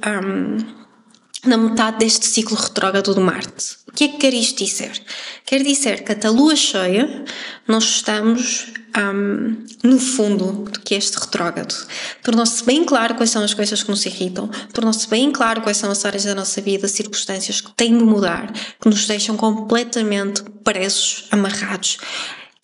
na 1.44 1.56
metade 1.56 1.98
deste 1.98 2.26
ciclo 2.26 2.56
retrógrado 2.56 3.14
do 3.14 3.20
Marte. 3.20 3.76
O 3.88 3.92
que 3.92 4.04
é 4.04 4.08
que 4.08 4.18
quer 4.18 4.32
isto 4.32 4.64
dizer? 4.64 5.02
Quer 5.44 5.62
dizer 5.62 6.04
que 6.04 6.12
até 6.12 6.28
a 6.28 6.30
lua 6.30 6.54
cheia 6.54 7.24
nós 7.66 7.84
estamos 7.84 8.72
um, 8.96 9.64
no 9.82 9.98
fundo 9.98 10.70
do 10.70 10.80
que 10.80 10.94
é 10.94 10.98
este 10.98 11.18
retrógrado. 11.18 11.74
Tornou-se 12.22 12.64
bem 12.64 12.84
claro 12.84 13.16
quais 13.16 13.30
são 13.30 13.42
as 13.42 13.54
coisas 13.54 13.82
que 13.82 13.90
nos 13.90 14.06
irritam, 14.06 14.48
tornou-se 14.72 15.08
bem 15.08 15.32
claro 15.32 15.62
quais 15.62 15.76
são 15.76 15.90
as 15.90 16.04
áreas 16.04 16.24
da 16.24 16.34
nossa 16.34 16.60
vida, 16.60 16.86
circunstâncias 16.86 17.60
que 17.60 17.72
têm 17.72 17.98
de 17.98 18.04
mudar, 18.04 18.52
que 18.80 18.88
nos 18.88 19.06
deixam 19.06 19.36
completamente 19.36 20.42
presos, 20.62 21.26
amarrados, 21.30 21.98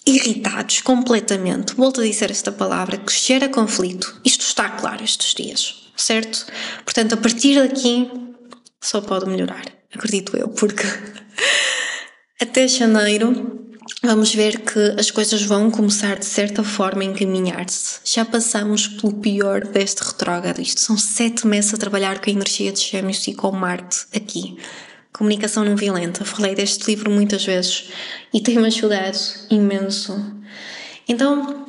irritados 0.06 0.80
completamente. 0.82 1.74
Volto 1.74 2.00
a 2.00 2.04
dizer 2.04 2.30
esta 2.30 2.52
palavra 2.52 2.96
que 2.96 3.12
gera 3.12 3.48
conflito. 3.48 4.20
Isto 4.24 4.42
está 4.42 4.70
claro 4.70 5.02
estes 5.02 5.34
dias, 5.34 5.90
certo? 5.96 6.46
Portanto, 6.84 7.14
a 7.14 7.16
partir 7.16 7.56
daqui 7.56 8.27
só 8.80 9.00
pode 9.00 9.28
melhorar, 9.28 9.64
acredito 9.94 10.36
eu, 10.36 10.48
porque 10.48 10.84
até 12.40 12.66
janeiro 12.68 13.68
vamos 14.02 14.34
ver 14.34 14.60
que 14.60 14.94
as 14.98 15.10
coisas 15.10 15.42
vão 15.42 15.70
começar 15.70 16.18
de 16.18 16.26
certa 16.26 16.62
forma 16.62 17.02
a 17.02 17.06
encaminhar-se. 17.06 18.00
Já 18.04 18.24
passamos 18.24 18.86
pelo 18.86 19.14
pior 19.14 19.64
deste 19.66 20.02
retrógrado. 20.02 20.60
Isto 20.60 20.80
são 20.80 20.96
sete 20.96 21.46
meses 21.46 21.74
a 21.74 21.78
trabalhar 21.78 22.20
com 22.20 22.30
a 22.30 22.32
energia 22.32 22.72
de 22.72 22.80
Gêmeos 22.80 23.26
e 23.26 23.34
com 23.34 23.50
Marte 23.50 24.06
aqui. 24.14 24.56
Comunicação 25.12 25.64
não 25.64 25.74
violenta. 25.74 26.24
Falei 26.24 26.54
deste 26.54 26.86
livro 26.86 27.10
muitas 27.10 27.44
vezes 27.44 27.88
e 28.32 28.40
tem-me 28.40 28.66
ajudado 28.66 29.18
imenso. 29.50 30.14
Então, 31.08 31.66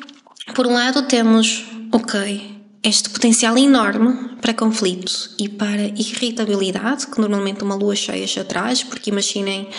por 0.53 0.67
um 0.67 0.73
lado, 0.73 1.03
temos, 1.03 1.65
ok, 1.91 2.58
este 2.83 3.09
potencial 3.09 3.57
enorme 3.57 4.37
para 4.41 4.53
conflito 4.53 5.31
e 5.37 5.49
para 5.49 5.87
irritabilidade, 5.87 7.07
que 7.07 7.19
normalmente 7.19 7.63
uma 7.63 7.75
lua 7.75 7.95
cheia 7.95 8.25
já 8.25 8.43
traz, 8.43 8.83
porque 8.83 9.09
imaginem 9.09 9.69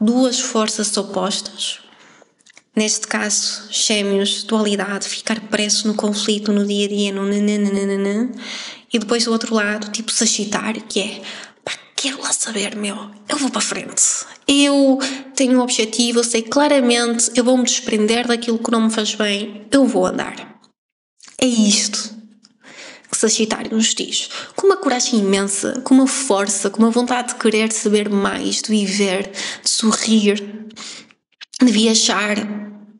duas 0.00 0.40
forças 0.40 0.96
opostas. 0.96 1.80
Neste 2.74 3.06
caso, 3.06 3.68
gêmeos, 3.70 4.44
dualidade, 4.44 5.06
ficar 5.06 5.38
preso 5.40 5.86
no 5.86 5.94
conflito 5.94 6.52
no 6.52 6.66
dia 6.66 6.86
a 6.86 6.88
dia, 6.88 7.12
no 7.12 7.24
nananana, 7.24 8.32
e 8.90 8.98
depois 8.98 9.24
do 9.24 9.32
outro 9.32 9.54
lado, 9.54 9.90
tipo 9.90 10.10
Sagitário, 10.10 10.82
que 10.88 11.00
é 11.00 11.22
pá, 11.62 11.72
quero 11.94 12.22
lá 12.22 12.32
saber, 12.32 12.74
meu, 12.74 13.10
eu 13.28 13.36
vou 13.36 13.50
para 13.50 13.60
frente. 13.60 14.02
Eu 14.48 14.98
tenho 15.36 15.58
um 15.58 15.62
objetivo, 15.62 16.20
eu 16.20 16.24
sei 16.24 16.40
claramente, 16.40 17.30
eu 17.34 17.44
vou 17.44 17.58
me 17.58 17.64
desprender 17.64 18.26
daquilo 18.26 18.58
que 18.58 18.70
não 18.70 18.84
me 18.84 18.90
faz 18.90 19.14
bem, 19.14 19.66
eu 19.70 19.86
vou 19.86 20.06
andar. 20.06 20.58
É 21.38 21.46
isto 21.46 22.21
Sagitário 23.22 23.76
nos 23.76 23.94
diz, 23.94 24.28
com 24.56 24.66
uma 24.66 24.76
coragem 24.76 25.20
imensa, 25.20 25.80
com 25.84 25.94
uma 25.94 26.08
força, 26.08 26.68
com 26.68 26.82
uma 26.82 26.90
vontade 26.90 27.28
de 27.28 27.34
querer 27.36 27.70
saber 27.70 28.08
mais, 28.08 28.60
de 28.60 28.70
viver, 28.70 29.30
de 29.62 29.70
sorrir, 29.70 30.42
de 31.60 31.70
viajar 31.70 32.36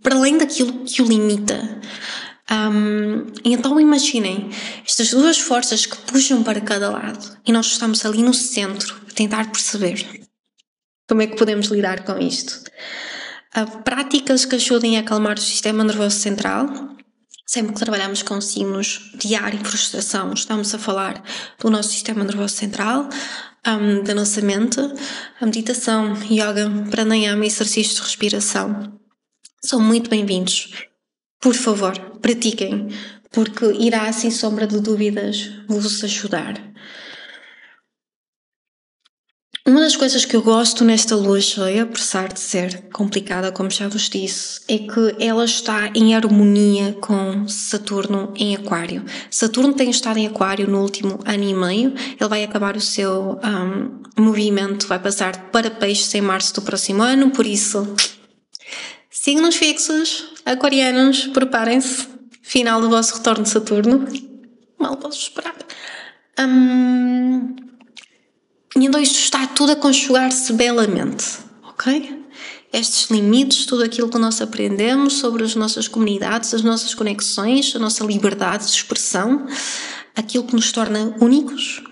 para 0.01 0.15
além 0.15 0.39
daquilo 0.39 0.85
que 0.85 1.03
o 1.03 1.07
limita. 1.07 1.81
Um, 2.49 3.27
então 3.45 3.81
imaginem 3.81 4.51
estas 4.87 5.11
duas 5.11 5.39
forças 5.39 5.87
que 5.87 5.97
puxam 5.97 6.45
para 6.45 6.61
cada 6.61 6.89
lado 6.89 7.39
e 7.45 7.51
nós 7.51 7.67
estamos 7.67 8.07
ali 8.07 8.23
no 8.23 8.35
centro 8.35 8.95
a 9.11 9.13
tentar 9.13 9.51
perceber 9.51 10.07
como 11.09 11.23
é 11.23 11.27
que 11.27 11.37
podemos 11.37 11.67
lidar 11.67 12.05
com 12.05 12.17
isto. 12.19 12.63
Uh, 13.57 13.83
práticas 13.83 14.45
que 14.45 14.55
ajudem 14.55 14.99
a 14.99 15.01
acalmar 15.01 15.37
o 15.37 15.41
sistema 15.41 15.83
nervoso 15.83 16.17
central. 16.17 16.69
Sempre 17.55 17.75
que 17.75 17.81
trabalhamos 17.81 18.23
com 18.23 18.41
signos 18.41 19.11
de 19.15 19.35
ar 19.35 19.53
e 19.53 19.59
frustração, 19.59 20.33
estamos 20.33 20.75
a 20.75 20.79
falar 20.79 21.23
do 21.61 21.69
nosso 21.69 21.91
sistema 21.91 22.25
nervoso 22.25 22.55
central, 22.55 23.11
um, 23.69 24.03
da 24.03 24.15
nossa 24.15 24.41
mente. 24.41 24.81
A 25.38 25.45
meditação, 25.45 26.15
yoga, 26.31 26.71
pranayama 26.91 27.45
e 27.45 27.49
exercícios 27.49 27.97
de 27.97 28.03
respiração 28.05 28.99
são 29.62 29.79
muito 29.79 30.09
bem-vindos. 30.09 30.87
Por 31.43 31.53
favor, 31.53 31.93
pratiquem, 32.23 32.88
porque 33.31 33.67
irá, 33.79 34.11
sem 34.15 34.31
sombra 34.31 34.67
de 34.67 34.81
dúvidas, 34.81 35.51
vos 35.69 36.03
ajudar. 36.03 36.72
Uma 39.64 39.81
das 39.81 39.94
coisas 39.94 40.25
que 40.25 40.35
eu 40.35 40.42
gosto 40.42 40.85
nesta 40.85 41.14
lua 41.14 41.40
cheia, 41.40 41.85
apesar 41.85 42.33
de 42.33 42.40
ser 42.40 42.88
complicada, 42.92 43.53
como 43.53 43.70
já 43.70 43.87
vos 43.87 44.09
disse, 44.09 44.61
é 44.66 44.77
que 44.77 45.25
ela 45.25 45.44
está 45.44 45.88
em 45.94 46.16
harmonia 46.16 46.94
com 47.01 47.46
Saturno 47.46 48.35
em 48.37 48.57
Aquário. 48.57 49.05
Saturno 49.31 49.72
tem 49.72 49.88
estado 49.88 50.18
em 50.18 50.27
Aquário 50.27 50.68
no 50.68 50.83
último 50.83 51.20
ano 51.25 51.44
e 51.44 51.55
meio, 51.55 51.94
ele 52.18 52.29
vai 52.29 52.42
acabar 52.42 52.77
o 52.77 52.81
seu 52.81 53.38
um, 53.44 54.03
movimento, 54.20 54.88
vai 54.88 54.98
passar 54.98 55.51
para 55.53 55.70
Peixes 55.70 56.12
em 56.12 56.20
março 56.20 56.55
do 56.55 56.62
próximo 56.62 57.01
ano, 57.01 57.31
por 57.31 57.46
isso, 57.46 57.94
signos 59.09 59.55
fixos, 59.55 60.25
aquarianos, 60.44 61.29
preparem-se, 61.29 62.09
final 62.42 62.81
do 62.81 62.90
vosso 62.90 63.14
retorno 63.14 63.44
de 63.44 63.51
Saturno. 63.51 64.09
Mal 64.77 64.96
posso 64.96 65.20
esperar. 65.20 65.55
Um, 66.37 67.55
e 68.77 68.87
então 68.87 69.01
isto 69.01 69.19
está 69.19 69.47
tudo 69.47 69.73
a 69.73 69.77
conjugar-se 69.77 70.53
belamente, 70.53 71.39
ok? 71.65 72.23
Estes 72.73 73.11
limites, 73.11 73.67
tudo 73.67 73.83
aquilo 73.83 74.09
que 74.09 74.19
nós 74.19 74.41
aprendemos 74.41 75.15
sobre 75.15 75.45
as 75.45 75.55
nossas 75.55 75.87
comunidades, 75.87 76.55
as 76.55 76.63
nossas 76.63 76.95
conexões, 76.95 77.77
a 77.77 77.79
nossa 77.79 78.03
liberdade 78.05 78.65
de 78.65 78.73
expressão, 78.73 79.47
aquilo 80.17 80.45
que 80.45 80.55
nos 80.55 80.73
torna 80.73 81.15
únicos, 81.21 81.83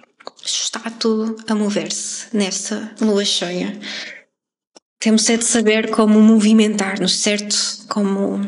está 0.42 0.80
tudo 0.90 1.36
a 1.46 1.54
mover-se 1.54 2.34
nesta 2.34 2.94
lua 3.00 3.24
cheia. 3.24 3.78
Temos 4.98 5.28
é 5.28 5.36
de 5.36 5.44
saber 5.44 5.90
como 5.90 6.20
movimentar-nos, 6.20 7.18
certo? 7.20 7.56
Como 7.88 8.40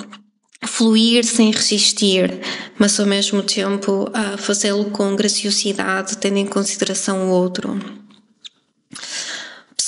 fluir 0.64 1.24
sem 1.24 1.50
resistir, 1.50 2.40
mas 2.78 2.98
ao 3.00 3.06
mesmo 3.06 3.42
tempo 3.42 4.08
a 4.12 4.36
fazê-lo 4.36 4.86
com 4.86 5.16
graciosidade, 5.16 6.18
tendo 6.18 6.38
em 6.38 6.46
consideração 6.46 7.28
o 7.28 7.32
outro. 7.32 8.01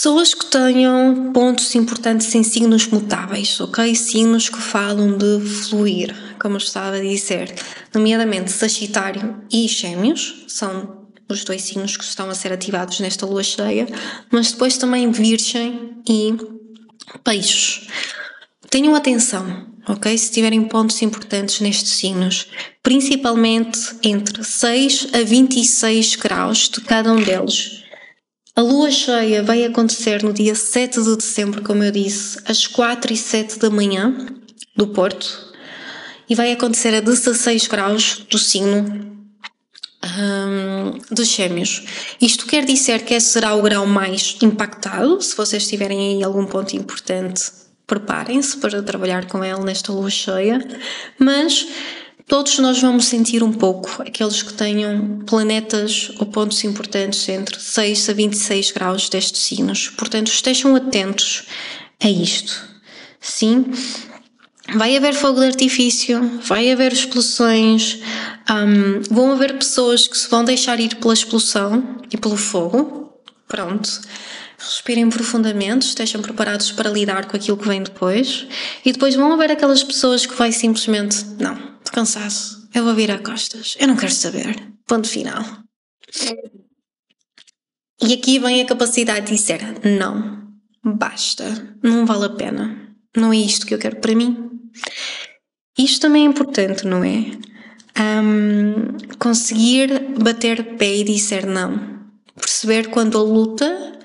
Pessoas 0.05 0.35
que 0.35 0.45
tenham 0.45 1.33
pontos 1.33 1.75
importantes 1.75 2.35
em 2.35 2.43
signos 2.43 2.87
mutáveis, 2.88 3.59
ok? 3.59 3.95
Signos 3.95 4.51
que 4.51 4.61
falam 4.61 5.17
de 5.17 5.40
fluir, 5.40 6.14
como 6.38 6.57
eu 6.57 6.59
estava 6.59 6.97
a 6.97 7.01
dizer, 7.01 7.55
nomeadamente 7.95 8.53
Sagitário 8.53 9.43
e 9.51 9.67
Gêmeos, 9.67 10.45
são 10.47 11.07
os 11.27 11.43
dois 11.43 11.62
signos 11.62 11.97
que 11.97 12.05
estão 12.05 12.29
a 12.29 12.35
ser 12.35 12.53
ativados 12.53 13.01
nesta 13.01 13.25
lua 13.25 13.43
cheia, 13.43 13.88
mas 14.31 14.53
depois 14.53 14.77
também 14.77 15.11
Virgem 15.11 16.03
e 16.07 16.37
Peixes. 17.25 17.87
Tenham 18.69 18.95
atenção, 18.95 19.69
ok? 19.88 20.19
Se 20.19 20.31
tiverem 20.31 20.64
pontos 20.64 21.01
importantes 21.01 21.62
nestes 21.62 21.93
signos, 21.93 22.49
principalmente 22.83 23.81
entre 24.03 24.45
6 24.45 25.09
a 25.14 25.23
26 25.23 26.17
graus 26.17 26.69
de 26.69 26.83
cada 26.83 27.11
um 27.11 27.23
deles 27.23 27.84
a 28.57 28.61
lua 28.61 28.90
cheia 28.90 29.43
vai 29.43 29.64
acontecer 29.64 30.23
no 30.23 30.33
dia 30.33 30.55
7 30.55 31.03
de 31.03 31.17
dezembro, 31.17 31.62
como 31.62 31.83
eu 31.83 31.90
disse, 31.90 32.38
às 32.45 32.67
4 32.67 33.12
e 33.12 33.17
7 33.17 33.59
da 33.59 33.69
manhã, 33.69 34.14
do 34.77 34.87
Porto, 34.88 35.53
e 36.29 36.35
vai 36.35 36.53
acontecer 36.53 36.95
a 36.95 37.01
16 37.01 37.67
graus 37.67 38.25
do 38.31 38.38
signo 38.38 39.14
um, 40.05 40.99
dos 41.11 41.29
Gêmeos. 41.29 41.83
Isto 42.21 42.47
quer 42.47 42.64
dizer 42.64 43.05
que 43.05 43.14
esse 43.14 43.29
será 43.29 43.55
o 43.55 43.62
grau 43.62 43.87
mais 43.87 44.37
impactado. 44.43 45.21
Se 45.21 45.37
vocês 45.37 45.67
tiverem 45.67 46.17
aí 46.17 46.23
algum 46.23 46.47
ponto 46.47 46.77
importante, 46.77 47.43
preparem-se 47.87 48.57
para 48.59 48.83
trabalhar 48.83 49.27
com 49.27 49.45
ele 49.45 49.61
nesta 49.61 49.93
lua 49.93 50.11
cheia, 50.11 50.59
mas 51.19 51.67
Todos 52.27 52.59
nós 52.59 52.81
vamos 52.81 53.05
sentir 53.05 53.43
um 53.43 53.53
pouco 53.53 54.01
aqueles 54.01 54.43
que 54.43 54.55
tenham 54.55 55.21
planetas 55.27 56.11
ou 56.19 56.27
pontos 56.27 56.65
importantes 56.65 57.29
entre 57.29 57.61
6 57.61 58.09
a 58.09 58.13
26 58.15 58.71
graus 58.71 59.09
destes 59.11 59.43
signos. 59.43 59.89
Portanto, 59.91 60.29
estejam 60.29 60.75
atentos 60.75 61.45
a 62.03 62.09
isto. 62.09 62.67
Sim, 63.21 63.67
vai 64.75 64.97
haver 64.97 65.15
fogo 65.15 65.41
de 65.41 65.47
artifício, 65.47 66.41
vai 66.43 66.73
haver 66.73 66.93
explosões, 66.93 68.01
um, 68.51 69.03
vão 69.15 69.33
haver 69.33 69.59
pessoas 69.59 70.09
que 70.09 70.17
se 70.17 70.29
vão 70.29 70.45
deixar 70.45 70.81
ir 70.81 70.97
pela 70.97 71.15
explosão 71.15 71.99
e 72.11 72.17
pelo 72.17 72.37
fogo. 72.37 73.13
Pronto. 73.47 74.01
Respirem 74.59 75.11
profundamente, 75.11 75.87
estejam 75.87 76.23
preparados 76.23 76.73
para 76.73 76.89
lidar 76.89 77.27
com 77.27 77.37
aquilo 77.37 77.59
que 77.59 77.69
vem 77.69 77.83
depois. 77.83 78.47
E 78.83 78.93
depois 78.93 79.15
vão 79.15 79.33
haver 79.33 79.51
aquelas 79.51 79.85
pessoas 79.85 80.25
que 80.25 80.35
vai 80.35 80.53
simplesmente, 80.53 81.25
não, 81.39 81.74
cansado. 81.95 82.69
Eu 82.75 82.85
vou 82.85 82.95
virar 82.95 83.21
costas. 83.21 83.77
Eu 83.79 83.87
não 83.87 83.97
quero 83.97 84.13
saber. 84.13 84.73
Ponto 84.87 85.09
final. 85.09 85.43
E 88.03 88.13
aqui 88.13 88.39
vem 88.41 88.61
a 88.61 88.67
capacidade 88.67 89.29
de 89.29 89.37
dizer: 89.37 89.61
não, 89.99 90.53
basta, 90.85 91.77
não 91.83 92.05
vale 92.05 92.27
a 92.27 92.31
pena. 92.31 92.97
Não 93.17 93.33
é 93.33 93.37
isto 93.37 93.65
que 93.65 93.73
eu 93.73 93.79
quero 93.79 94.01
para 94.01 94.15
mim. 94.15 94.51
Isto 95.79 96.03
também 96.03 96.25
é 96.25 96.29
importante, 96.29 96.85
não 96.85 97.05
é? 97.05 97.31
Um, 97.97 98.99
conseguir 99.19 100.17
bater 100.19 100.77
pé 100.77 100.97
e 100.97 101.05
dizer 101.05 101.47
não. 101.47 101.95
Perceber 102.35 102.91
quando 102.91 103.17
a 103.17 103.23
luta 103.23 104.01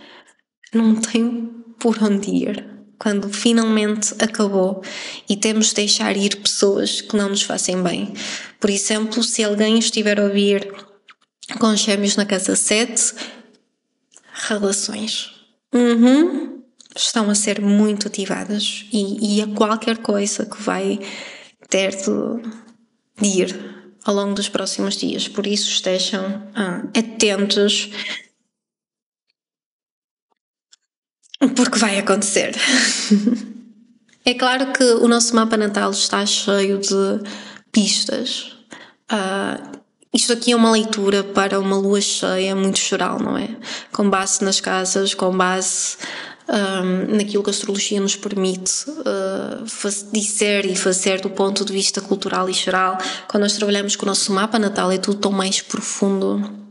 não 0.71 0.95
tem 0.95 1.49
por 1.80 2.02
onde 2.04 2.30
ir 2.30 2.78
quando 2.99 3.29
finalmente 3.29 4.13
acabou 4.19 4.83
e 5.27 5.38
temos 5.38 5.69
de 5.69 5.75
deixar 5.75 6.15
ir 6.17 6.35
pessoas 6.35 6.99
que 6.99 7.15
não 7.15 7.29
nos 7.29 7.41
fazem 7.41 7.81
bem. 7.81 8.13
Por 8.59 8.69
exemplo, 8.69 9.23
se 9.23 9.41
alguém 9.43 9.79
estiver 9.79 10.19
a 10.19 10.25
ouvir 10.25 10.69
com 11.57 11.75
gêmeos 11.75 12.17
na 12.17 12.25
casa 12.25 12.55
7, 12.55 13.15
relações 14.33 15.31
uhum, 15.73 16.62
estão 16.95 17.29
a 17.29 17.35
ser 17.35 17.62
muito 17.62 18.07
ativadas 18.07 18.85
e, 18.91 19.38
e 19.38 19.41
a 19.41 19.47
qualquer 19.47 19.99
coisa 19.99 20.45
que 20.45 20.62
vai 20.62 20.99
ter 21.69 21.91
de, 21.91 22.49
de 23.21 23.27
ir 23.27 23.69
ao 24.03 24.13
longo 24.13 24.33
dos 24.33 24.49
próximos 24.49 24.97
dias. 24.97 25.27
Por 25.27 25.47
isso, 25.47 25.69
estejam 25.69 26.43
ah, 26.53 26.83
atentos 26.97 27.89
Porque 31.56 31.80
vai 31.80 31.97
acontecer. 31.97 32.56
é 34.25 34.34
claro 34.34 34.73
que 34.73 34.84
o 34.84 35.08
nosso 35.08 35.36
mapa 35.36 35.56
natal 35.58 35.91
está 35.91 36.25
cheio 36.25 36.80
de 36.80 37.21
pistas. 37.71 38.58
Uh, 39.12 39.80
isto 40.13 40.34
aqui 40.34 40.52
é 40.52 40.56
uma 40.56 40.71
leitura 40.71 41.23
para 41.23 41.60
uma 41.60 41.78
lua 41.78 42.02
cheia 42.02 42.56
muito 42.56 42.80
geral, 42.80 43.19
não 43.19 43.38
é? 43.38 43.49
Com 43.91 44.10
base 44.10 44.43
nas 44.43 44.60
casas, 44.60 45.13
com 45.13 45.36
base 45.36 45.97
um, 46.49 47.15
naquilo 47.15 47.43
que 47.43 47.49
a 47.49 47.54
astrologia 47.54 48.02
nos 48.02 48.15
permite 48.15 48.89
uh, 48.89 50.12
dizer 50.12 50.65
e 50.65 50.75
fazer 50.75 51.21
do 51.21 51.30
ponto 51.30 51.63
de 51.63 51.71
vista 51.71 52.02
cultural 52.02 52.49
e 52.49 52.54
geral. 52.54 52.97
Quando 53.28 53.43
nós 53.43 53.54
trabalhamos 53.54 53.95
com 53.95 54.06
o 54.06 54.08
nosso 54.08 54.34
mapa 54.34 54.58
natal, 54.58 54.91
é 54.91 54.97
tudo 54.97 55.19
tão 55.19 55.32
mais 55.32 55.62
profundo 55.62 56.68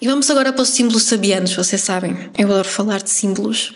e 0.00 0.06
vamos 0.06 0.30
agora 0.30 0.52
para 0.52 0.62
os 0.62 0.70
símbolos 0.70 1.02
sabianos, 1.02 1.54
vocês 1.54 1.80
sabem, 1.80 2.16
eu 2.38 2.48
adoro 2.48 2.68
falar 2.68 3.02
de 3.02 3.10
símbolos. 3.10 3.74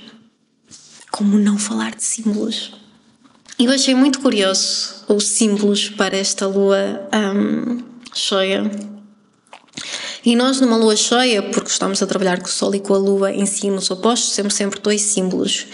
Como 1.10 1.38
não 1.38 1.58
falar 1.58 1.94
de 1.94 2.02
símbolos? 2.02 2.72
Eu 3.58 3.70
achei 3.70 3.94
muito 3.94 4.20
curioso 4.20 5.04
os 5.06 5.28
símbolos 5.28 5.88
para 5.90 6.16
esta 6.16 6.46
lua 6.46 7.08
um, 7.37 7.82
cheia. 8.12 8.70
E 10.24 10.34
nós, 10.34 10.60
numa 10.60 10.76
lua 10.76 10.96
cheia, 10.96 11.42
porque 11.42 11.68
estamos 11.68 12.02
a 12.02 12.06
trabalhar 12.06 12.40
com 12.40 12.46
o 12.46 12.50
Sol 12.50 12.74
e 12.74 12.80
com 12.80 12.94
a 12.94 12.98
Lua 12.98 13.30
em 13.30 13.44
signos 13.44 13.90
opostos, 13.90 14.34
temos 14.34 14.54
sempre 14.54 14.80
dois 14.80 15.02
símbolos. 15.02 15.66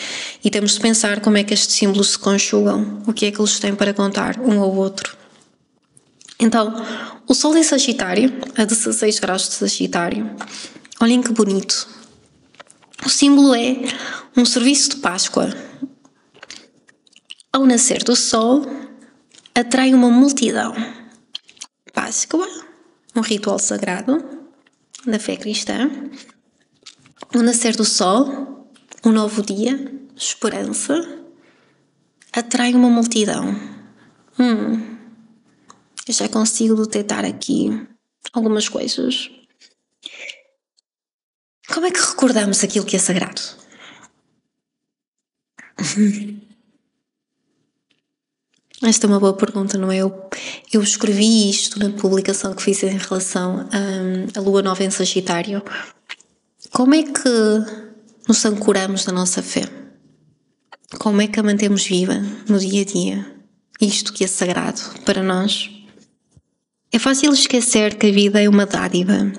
E 0.45 0.51
temos 0.51 0.73
de 0.73 0.81
pensar 0.81 1.21
como 1.21 1.37
é 1.37 1.45
que 1.45 1.55
estes 1.55 1.77
símbolos 1.77 2.11
se 2.11 2.19
conjugam, 2.19 3.01
o 3.07 3.13
que 3.13 3.27
é 3.27 3.31
que 3.31 3.41
eles 3.41 3.61
têm 3.61 3.77
para 3.77 3.95
contar 3.95 4.41
um 4.41 4.61
ao 4.61 4.75
outro. 4.75 5.20
Então, 6.41 6.75
o 7.29 7.35
Sol 7.35 7.57
em 7.57 7.63
Sagitário, 7.63 8.33
a 8.57 8.65
16 8.65 9.21
graus 9.21 9.43
de 9.49 9.55
Sagitário, 9.55 10.35
olhem 11.01 11.23
que 11.23 11.33
bonito. 11.33 11.87
O 13.05 13.09
símbolo 13.11 13.55
é 13.55 13.77
um 14.37 14.45
serviço 14.45 14.91
de 14.91 14.97
Páscoa. 14.97 15.55
Ao 17.53 17.67
nascer 17.67 18.03
do 18.03 18.17
Sol, 18.17 18.65
atrai 19.55 19.93
uma 19.93 20.09
multidão. 20.09 20.75
Páscoa, 21.93 22.49
um 23.15 23.21
ritual 23.21 23.59
sagrado 23.59 24.25
da 25.07 25.19
fé 25.19 25.37
cristã. 25.37 25.91
O 27.35 27.43
nascer 27.43 27.77
do 27.77 27.85
sol, 27.85 28.71
um 29.05 29.13
novo 29.13 29.43
dia, 29.43 29.93
esperança, 30.17 30.95
atrai 32.33 32.75
uma 32.75 32.89
multidão. 32.89 33.55
Hum, 34.39 34.90
eu 36.11 36.15
já 36.15 36.29
consigo 36.29 36.75
detectar 36.75 37.25
aqui 37.25 37.71
algumas 38.33 38.69
coisas. 38.69 39.31
Como 41.73 41.87
é 41.87 41.91
que 41.93 42.01
recordamos 42.01 42.65
aquilo 42.65 42.85
que 42.85 42.97
é 42.97 42.99
sagrado? 42.99 43.41
Esta 48.83 49.07
é 49.07 49.09
uma 49.09 49.21
boa 49.21 49.35
pergunta, 49.35 49.79
não 49.79 49.93
é? 49.93 49.99
Eu, 49.99 50.29
eu 50.73 50.83
escrevi 50.83 51.49
isto 51.49 51.79
na 51.79 51.91
publicação 51.91 52.55
que 52.55 52.63
fiz 52.63 52.83
em 52.83 52.97
relação 52.97 53.69
à 54.35 54.41
Lua 54.41 54.63
Nova 54.63 54.83
em 54.83 54.91
Sagitário. 54.91 55.63
Como 56.73 56.95
é 56.95 57.03
que 57.03 57.29
nos 58.27 58.45
ancoramos 58.45 59.07
na 59.07 59.13
nossa 59.13 59.43
fé? 59.43 59.63
Como 60.99 61.21
é 61.21 61.29
que 61.29 61.39
a 61.39 61.43
mantemos 61.43 61.85
viva 61.85 62.15
no 62.49 62.59
dia 62.59 62.83
a 62.83 62.85
dia? 62.85 63.37
Isto 63.81 64.13
que 64.13 64.25
é 64.25 64.27
sagrado 64.27 64.81
para 65.05 65.23
nós. 65.23 65.80
É 66.93 66.99
fácil 66.99 67.33
esquecer 67.33 67.95
que 67.97 68.09
a 68.09 68.13
vida 68.13 68.43
é 68.43 68.49
uma 68.49 68.67
dádiva, 68.67 69.33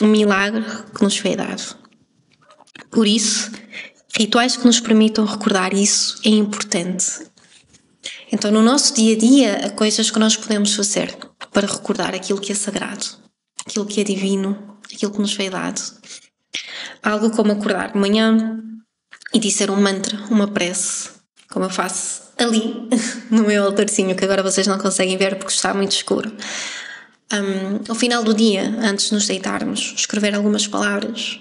um 0.00 0.06
milagre 0.06 0.62
que 0.94 1.02
nos 1.02 1.16
foi 1.16 1.34
dado. 1.34 1.74
Por 2.90 3.06
isso, 3.06 3.50
rituais 4.14 4.56
que 4.56 4.66
nos 4.66 4.78
permitam 4.78 5.24
recordar 5.24 5.72
isso 5.72 6.20
é 6.24 6.28
importante. 6.28 7.26
Então, 8.30 8.50
no 8.50 8.62
nosso 8.62 8.94
dia 8.94 9.14
a 9.14 9.18
dia, 9.18 9.66
há 9.66 9.70
coisas 9.70 10.10
que 10.10 10.18
nós 10.18 10.36
podemos 10.36 10.74
fazer 10.74 11.16
para 11.50 11.66
recordar 11.66 12.14
aquilo 12.14 12.40
que 12.40 12.52
é 12.52 12.54
sagrado, 12.54 13.06
aquilo 13.64 13.86
que 13.86 14.00
é 14.00 14.04
divino, 14.04 14.78
aquilo 14.92 15.12
que 15.12 15.20
nos 15.20 15.32
foi 15.32 15.48
dado. 15.48 15.80
Algo 17.02 17.30
como 17.30 17.52
acordar 17.52 17.92
de 17.92 17.98
manhã, 17.98 18.62
e 19.32 19.38
dizer 19.38 19.70
um 19.70 19.80
mantra, 19.80 20.18
uma 20.30 20.48
prece, 20.48 21.10
como 21.50 21.64
eu 21.64 21.70
faço 21.70 22.25
ali 22.36 22.88
no 23.30 23.44
meu 23.44 23.64
altarzinho, 23.64 24.16
que 24.16 24.24
agora 24.24 24.42
vocês 24.42 24.66
não 24.66 24.78
conseguem 24.78 25.16
ver 25.16 25.36
porque 25.36 25.52
está 25.52 25.72
muito 25.74 25.92
escuro. 25.92 26.32
Um, 27.32 27.88
ao 27.88 27.94
final 27.94 28.22
do 28.22 28.34
dia, 28.34 28.62
antes 28.80 29.08
de 29.08 29.14
nos 29.14 29.26
deitarmos, 29.26 29.94
escrever 29.96 30.34
algumas 30.34 30.66
palavras, 30.66 31.40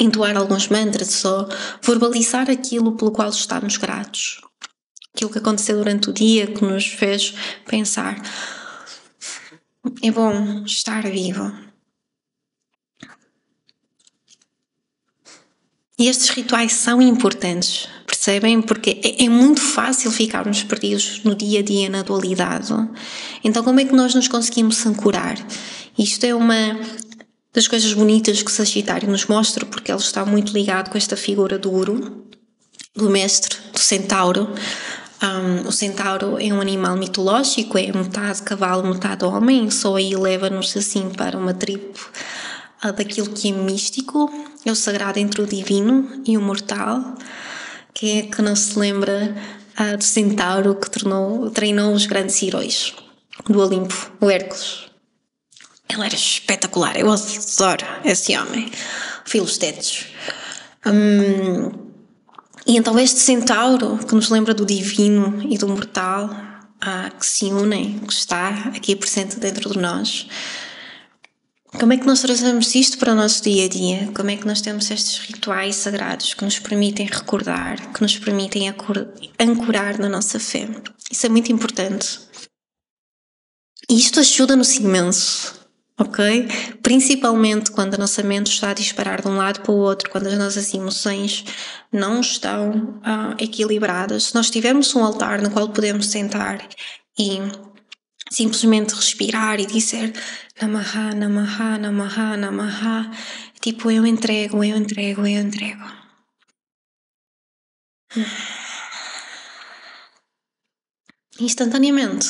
entoar 0.00 0.36
alguns 0.36 0.68
mantras, 0.68 1.08
só 1.08 1.48
verbalizar 1.82 2.50
aquilo 2.50 2.96
pelo 2.96 3.12
qual 3.12 3.28
estamos 3.28 3.76
gratos. 3.76 4.40
Aquilo 5.14 5.30
que 5.30 5.38
aconteceu 5.38 5.76
durante 5.76 6.10
o 6.10 6.12
dia 6.12 6.46
que 6.46 6.64
nos 6.64 6.86
fez 6.86 7.34
pensar. 7.66 8.22
É 10.02 10.10
bom 10.10 10.64
estar 10.64 11.02
vivo, 11.10 11.52
E 15.98 16.06
estes 16.06 16.28
rituais 16.28 16.74
são 16.74 17.02
importantes, 17.02 17.88
percebem? 18.28 18.60
Porque 18.60 19.00
é, 19.02 19.24
é, 19.24 19.28
muito 19.28 19.60
fácil 19.60 20.10
ficarmos 20.10 20.62
perdidos 20.62 21.22
no 21.24 21.34
dia 21.34 21.60
a 21.60 21.62
dia, 21.62 21.88
na 21.88 22.02
dualidade. 22.02 22.74
Então, 23.42 23.64
como 23.64 23.80
é 23.80 23.84
que 23.84 23.94
nós 23.94 24.14
nos 24.14 24.28
conseguimos 24.28 24.84
ancorar? 24.86 25.38
Isto 25.98 26.24
é 26.24 26.34
uma 26.34 26.78
das 27.54 27.66
coisas 27.66 27.92
bonitas 27.94 28.42
que 28.42 28.52
Sagitário 28.52 29.10
nos 29.10 29.26
mostra, 29.26 29.64
porque 29.64 29.90
ele 29.90 29.98
está 29.98 30.26
muito 30.26 30.52
ligado 30.52 30.90
com 30.90 30.98
esta 30.98 31.16
figura 31.16 31.58
do 31.58 31.72
Uru, 31.72 32.26
do 32.94 33.08
mestre, 33.08 33.56
do 33.72 33.78
centauro. 33.78 34.48
Um, 35.22 35.66
o 35.66 35.72
centauro 35.72 36.36
é 36.38 36.52
um 36.52 36.60
animal 36.60 36.96
mitológico, 36.96 37.78
é 37.78 37.90
metade 37.90 38.42
cavalo, 38.42 38.86
metade 38.86 39.24
homem, 39.24 39.70
só 39.70 39.96
aí 39.96 40.14
leva-nos 40.14 40.76
assim 40.76 41.08
para 41.08 41.36
uma 41.36 41.54
tribo 41.54 41.98
uh, 42.84 42.92
daquilo 42.92 43.30
que 43.30 43.48
é 43.48 43.52
místico 43.52 44.30
é 44.64 44.70
o 44.70 44.76
sagrado 44.76 45.18
entre 45.18 45.40
o 45.40 45.46
divino 45.46 46.22
e 46.26 46.36
o 46.36 46.42
mortal. 46.42 47.16
Quem 47.98 48.20
é 48.20 48.22
que 48.22 48.40
não 48.40 48.54
se 48.54 48.78
lembra 48.78 49.34
ah, 49.76 49.96
do 49.96 50.04
centauro 50.04 50.76
que 50.76 50.88
tornou, 50.88 51.50
treinou 51.50 51.92
os 51.92 52.06
grandes 52.06 52.40
heróis 52.40 52.94
do 53.48 53.60
Olimpo, 53.60 54.12
o 54.20 54.30
Hércules? 54.30 54.84
Ele 55.88 56.04
era 56.04 56.14
espetacular, 56.14 56.96
eu 56.96 57.10
adoro 57.10 57.84
esse 58.04 58.38
homem, 58.38 58.70
Filostetes. 59.24 60.06
Hum, 60.86 61.72
e 62.64 62.76
então 62.76 62.96
este 63.00 63.18
centauro 63.18 63.98
que 63.98 64.14
nos 64.14 64.28
lembra 64.28 64.54
do 64.54 64.64
divino 64.64 65.42
e 65.50 65.58
do 65.58 65.66
mortal, 65.66 66.30
ah, 66.80 67.10
que 67.18 67.26
se 67.26 67.46
unem, 67.46 67.98
que 67.98 68.12
está 68.12 68.70
aqui 68.76 68.94
presente 68.94 69.40
dentro 69.40 69.72
de 69.72 69.78
nós, 69.80 70.28
como 71.76 71.92
é 71.92 71.98
que 71.98 72.06
nós 72.06 72.22
trazemos 72.22 72.74
isto 72.74 72.98
para 72.98 73.12
o 73.12 73.16
nosso 73.16 73.42
dia 73.42 73.66
a 73.66 73.68
dia? 73.68 74.10
Como 74.14 74.30
é 74.30 74.36
que 74.36 74.46
nós 74.46 74.60
temos 74.60 74.90
estes 74.90 75.18
rituais 75.18 75.76
sagrados 75.76 76.32
que 76.32 76.44
nos 76.44 76.58
permitem 76.58 77.06
recordar, 77.06 77.92
que 77.92 78.00
nos 78.00 78.18
permitem 78.18 78.72
ancorar 79.38 79.98
na 79.98 80.08
nossa 80.08 80.40
fé? 80.40 80.68
Isso 81.10 81.26
é 81.26 81.28
muito 81.28 81.52
importante. 81.52 82.20
E 83.88 83.96
isto 83.96 84.20
ajuda-nos 84.20 84.76
imenso, 84.76 85.54
ok? 85.98 86.48
Principalmente 86.82 87.70
quando 87.70 87.94
a 87.94 87.98
nossa 87.98 88.22
mente 88.22 88.50
está 88.50 88.70
a 88.70 88.74
disparar 88.74 89.20
de 89.20 89.28
um 89.28 89.36
lado 89.36 89.60
para 89.60 89.72
o 89.72 89.76
outro, 89.78 90.10
quando 90.10 90.26
as 90.26 90.38
nossas 90.38 90.72
emoções 90.72 91.44
não 91.92 92.20
estão 92.20 92.70
uh, 92.98 93.34
equilibradas. 93.38 94.24
Se 94.24 94.34
nós 94.34 94.50
tivermos 94.50 94.94
um 94.94 95.04
altar 95.04 95.42
no 95.42 95.50
qual 95.50 95.68
podemos 95.68 96.06
sentar 96.06 96.66
e 97.18 97.40
simplesmente 98.30 98.94
respirar 98.94 99.58
e 99.60 99.66
dizer 99.66 100.12
Namaha, 100.60 101.14
Namaha, 101.14 101.78
Namaha, 101.78 102.36
Namaha. 102.36 103.10
Tipo, 103.60 103.92
eu 103.92 104.04
entrego, 104.04 104.64
eu 104.64 104.76
entrego, 104.76 105.24
eu 105.26 105.40
entrego. 105.40 105.84
Instantaneamente, 111.40 112.26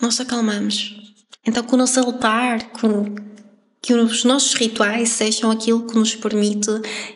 nós 0.00 0.20
acalmamos. 0.20 0.96
Então, 1.46 1.62
que 1.62 1.72
o 1.72 1.78
nosso 1.78 2.00
altar, 2.00 2.72
que 3.80 3.94
os 3.94 4.24
nossos 4.24 4.54
rituais 4.54 5.10
sejam 5.10 5.52
aquilo 5.52 5.86
que 5.86 5.94
nos 5.94 6.16
permite 6.16 6.68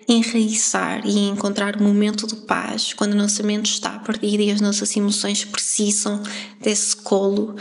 enraizar 0.09 1.05
e 1.05 1.29
encontrar 1.29 1.75
o 1.75 1.83
momento 1.83 2.25
de 2.27 2.37
paz, 2.37 2.93
quando 2.93 3.15
a 3.15 3.17
nossa 3.17 3.43
mente 3.43 3.73
está 3.73 3.99
perdida 3.99 4.45
e 4.45 4.53
as 4.53 4.61
nossas 4.61 4.97
emoções 4.97 5.45
precisam 5.45 6.23
desse 6.61 6.97
colo 6.97 7.57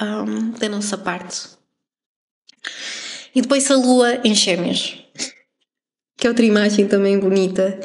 um, 0.00 0.50
da 0.50 0.68
nossa 0.68 0.98
parte. 0.98 1.61
E 3.34 3.40
depois 3.40 3.70
a 3.70 3.76
lua 3.76 4.20
em 4.24 4.34
gêmeos, 4.34 4.98
que 6.16 6.26
é 6.26 6.30
outra 6.30 6.44
imagem 6.44 6.86
também 6.86 7.18
bonita. 7.18 7.80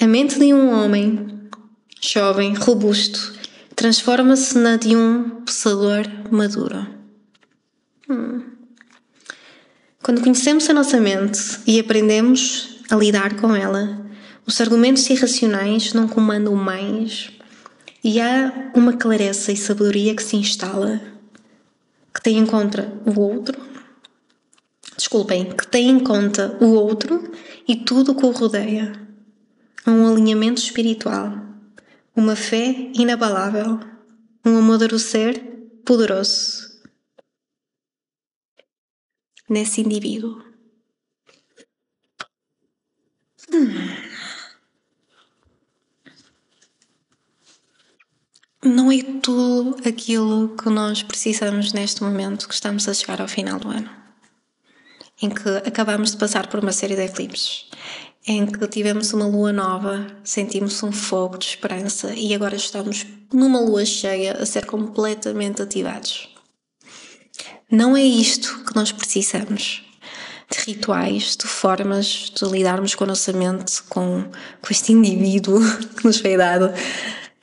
A 0.00 0.06
mente 0.06 0.38
de 0.38 0.52
um 0.54 0.70
homem 0.72 1.48
jovem, 2.00 2.54
robusto, 2.54 3.34
transforma-se 3.76 4.58
na 4.58 4.76
de 4.76 4.96
um 4.96 5.42
pensador 5.44 6.04
maduro. 6.30 6.86
Hum. 8.08 8.42
Quando 10.02 10.20
conhecemos 10.20 10.68
a 10.68 10.74
nossa 10.74 11.00
mente 11.00 11.40
e 11.66 11.78
aprendemos 11.78 12.80
a 12.90 12.96
lidar 12.96 13.36
com 13.36 13.54
ela, 13.54 14.04
os 14.44 14.60
argumentos 14.60 15.08
irracionais 15.08 15.92
não 15.92 16.08
comandam 16.08 16.54
mais 16.56 17.30
e 18.02 18.20
há 18.20 18.72
uma 18.74 18.94
clareza 18.94 19.52
e 19.52 19.56
sabedoria 19.56 20.14
que 20.14 20.22
se 20.22 20.36
instala 20.36 21.00
que 22.12 22.20
tem 22.20 22.38
em 22.38 22.46
conta 22.46 22.92
o 23.06 23.18
outro, 23.20 23.58
desculpem, 25.12 25.54
que 25.54 25.66
tem 25.66 25.90
em 25.90 26.00
conta 26.00 26.56
o 26.58 26.72
outro 26.72 27.30
e 27.68 27.76
tudo 27.76 28.12
o 28.12 28.14
que 28.14 28.24
o 28.24 28.30
rodeia. 28.30 28.92
Um 29.86 30.10
alinhamento 30.10 30.58
espiritual, 30.58 31.34
uma 32.16 32.34
fé 32.34 32.90
inabalável, 32.94 33.78
um 34.42 34.98
ser 34.98 35.38
poderoso 35.84 36.80
nesse 39.50 39.82
indivíduo. 39.82 40.42
Hum. 43.52 43.68
não 48.64 48.90
é 48.90 49.02
tudo 49.20 49.76
aquilo 49.86 50.56
que 50.56 50.70
nós 50.70 51.02
precisamos 51.02 51.72
neste 51.72 52.02
momento 52.02 52.48
que 52.48 52.54
estamos 52.54 52.88
a 52.88 52.94
chegar 52.94 53.20
ao 53.20 53.28
final 53.28 53.58
do 53.58 53.68
ano, 53.68 54.01
em 55.22 55.30
que 55.30 55.48
acabamos 55.66 56.10
de 56.10 56.16
passar 56.16 56.48
por 56.48 56.60
uma 56.60 56.72
série 56.72 56.96
de 56.96 57.04
eclipses, 57.04 57.66
em 58.26 58.44
que 58.44 58.66
tivemos 58.66 59.12
uma 59.12 59.26
lua 59.26 59.52
nova, 59.52 60.06
sentimos 60.24 60.82
um 60.82 60.92
fogo 60.92 61.38
de 61.38 61.46
esperança 61.46 62.12
e 62.14 62.34
agora 62.34 62.56
estamos 62.56 63.06
numa 63.32 63.60
lua 63.60 63.84
cheia 63.84 64.32
a 64.34 64.44
ser 64.44 64.66
completamente 64.66 65.62
ativados. 65.62 66.28
Não 67.70 67.96
é 67.96 68.02
isto 68.02 68.64
que 68.64 68.76
nós 68.76 68.92
precisamos 68.92 69.82
de 70.50 70.58
rituais, 70.66 71.36
de 71.36 71.46
formas 71.46 72.30
de 72.34 72.44
lidarmos 72.44 72.94
com 72.94 73.04
a 73.04 73.06
nossa 73.06 73.32
mente, 73.32 73.82
com, 73.84 74.24
com 74.60 74.68
este 74.70 74.92
indivíduo 74.92 75.58
que 75.96 76.04
nos 76.04 76.18
foi 76.18 76.36
dado 76.36 76.70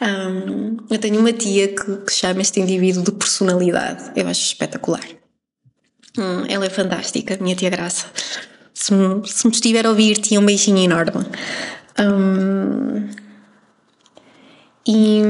Um, 0.01 0.77
eu 0.89 0.97
tenho 0.97 1.19
uma 1.19 1.33
tia 1.33 1.67
que, 1.67 1.97
que, 1.97 2.13
chama 2.13 2.41
este 2.41 2.61
indivíduo 2.61 3.03
de 3.03 3.11
personalidade. 3.11 4.11
Eu 4.15 4.27
acho 4.27 4.41
espetacular. 4.41 5.03
Hum, 6.19 6.43
ela 6.49 6.65
é 6.65 6.69
fantástica, 6.69 7.37
minha 7.39 7.55
tia 7.55 7.69
Graça. 7.69 8.07
Se 8.73 8.93
me, 8.93 9.25
se 9.25 9.47
me 9.47 9.53
estiver 9.53 9.85
a 9.85 9.89
ouvir, 9.89 10.17
tinha 10.17 10.39
um 10.39 10.45
beijinho 10.45 10.77
enorme. 10.77 11.25
Um, 11.97 13.09
e, 14.85 15.21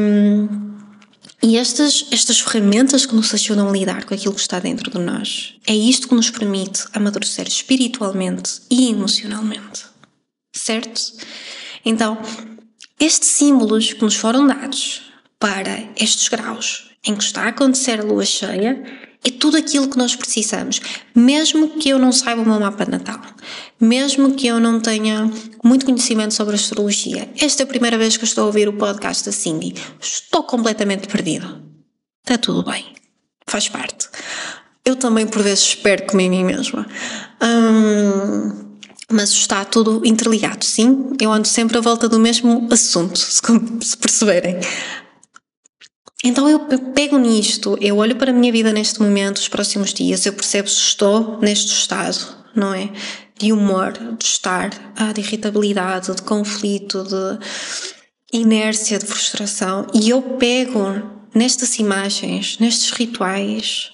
e 1.44 1.58
estas, 1.58 2.08
estas 2.12 2.40
ferramentas 2.40 3.06
que 3.06 3.16
nos 3.16 3.32
ajudam 3.34 3.70
a 3.70 3.72
lidar 3.72 4.06
com 4.06 4.16
aquilo 4.16 4.34
que 4.34 4.42
está 4.42 4.60
dentro 4.60 4.90
de 4.90 4.98
nós, 4.98 5.56
é 5.68 5.76
isto 5.76 6.08
que 6.08 6.16
nos 6.16 6.32
permite 6.32 6.86
amadurecer 6.94 7.48
espiritualmente 7.48 8.62
e 8.72 8.90
emocionalmente. 8.90 9.86
Certo? 10.56 11.02
Então, 11.86 12.18
estes 13.00 13.30
símbolos 13.30 13.94
que 13.94 14.02
nos 14.02 14.16
foram 14.16 14.48
dados 14.48 15.04
para 15.40 15.88
estes 15.96 16.28
graus 16.30 16.90
em 17.06 17.16
que 17.16 17.24
está 17.24 17.44
a 17.44 17.50
acontecer 17.50 18.00
a 18.00 18.04
lua 18.04 18.26
cheia 18.26 19.09
é 19.24 19.30
tudo 19.30 19.58
aquilo 19.58 19.90
que 19.90 19.98
nós 19.98 20.16
precisamos, 20.16 20.82
mesmo 21.14 21.70
que 21.72 21.90
eu 21.90 22.00
não 22.00 22.12
saiba 22.12 22.42
o 22.42 22.46
meu 22.46 22.60
mapa 22.60 22.86
natal, 22.86 23.20
mesmo 23.80 24.34
que 24.34 24.48
eu 24.48 24.60
não 24.60 24.80
tenha 24.80 25.30
muito 25.64 25.86
conhecimento 25.86 26.34
sobre 26.34 26.56
astrologia. 26.56 27.30
Esta 27.40 27.64
é 27.64 27.66
a 27.66 27.68
primeira 27.68 27.98
vez 27.98 28.16
que 28.16 28.24
estou 28.24 28.46
a 28.46 28.48
ouvir 28.48 28.70
o 28.70 28.74
podcast 28.74 29.26
da 29.26 29.32
Cindy. 29.32 29.76
Estou 30.02 30.44
completamente 30.44 31.08
perdido. 31.08 31.62
Está 32.24 32.38
tudo 32.38 32.64
bem, 32.64 32.86
faz 33.46 33.68
parte. 33.68 34.08
Eu 34.86 34.96
também 34.96 35.28
por 35.28 35.44
vezes 35.44 35.66
espero 35.66 36.06
como 36.06 36.22
em 36.22 36.30
mim 36.30 36.46
mesma. 36.46 36.88
Hum, 37.44 38.70
mas 39.12 39.32
está 39.32 39.66
tudo 39.66 40.02
interligado, 40.06 40.64
sim. 40.64 41.12
Eu 41.20 41.32
ando 41.32 41.48
sempre 41.48 41.78
à 41.78 41.82
volta 41.82 42.08
do 42.08 42.20
mesmo 42.20 42.68
assunto, 42.72 43.20
se 43.20 43.98
perceberem. 43.98 44.60
Então 46.24 46.50
eu 46.50 46.60
pego 46.94 47.18
nisto, 47.18 47.78
eu 47.80 47.98
olho 47.98 48.16
para 48.16 48.32
a 48.32 48.34
minha 48.34 48.52
vida 48.52 48.74
neste 48.74 49.02
momento, 49.02 49.38
os 49.38 49.48
próximos 49.48 49.94
dias, 49.94 50.26
eu 50.26 50.34
percebo 50.34 50.68
se 50.68 50.80
estou 50.80 51.40
neste 51.40 51.72
estado, 51.72 52.18
não 52.54 52.74
é? 52.74 52.90
De 53.38 53.54
humor, 53.54 53.94
de 53.94 54.26
estar, 54.26 54.70
ah, 54.98 55.14
de 55.14 55.22
irritabilidade, 55.22 56.14
de 56.14 56.22
conflito, 56.22 57.04
de 57.04 58.38
inércia, 58.38 59.00
de 59.00 59.06
frustração. 59.06 59.88
E 59.94 60.10
eu 60.10 60.22
pego 60.22 61.02
nestas 61.34 61.80
imagens, 61.80 62.58
nestes 62.60 62.92
rituais, 62.92 63.92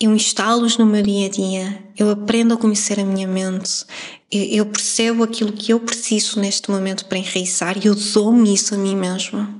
eu 0.00 0.14
instalo-os 0.14 0.78
no 0.78 0.86
meu 0.86 1.02
dia 1.02 1.26
a 1.26 1.28
dia, 1.28 1.82
eu 1.96 2.08
aprendo 2.08 2.54
a 2.54 2.56
conhecer 2.56 3.00
a 3.00 3.04
minha 3.04 3.26
mente, 3.26 3.84
eu, 4.30 4.64
percebo 4.66 5.24
aquilo 5.24 5.52
que 5.52 5.72
eu 5.72 5.80
preciso 5.80 6.38
neste 6.38 6.70
momento 6.70 7.06
para 7.06 7.18
enraizar 7.18 7.76
e 7.78 7.88
eu 7.88 7.96
dou-me 7.96 8.54
isso 8.54 8.74
a 8.74 8.78
mim 8.78 8.94
mesma. 8.94 9.58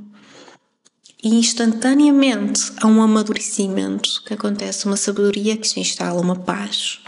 E 1.23 1.35
instantaneamente 1.35 2.73
há 2.81 2.87
um 2.87 3.03
amadurecimento 3.03 4.23
que 4.25 4.35
acontece, 4.35 4.87
uma 4.87 4.97
sabedoria 4.97 5.57
que 5.57 5.67
se 5.67 5.81
instala, 5.81 6.21
uma 6.21 6.37
paz. 6.37 7.01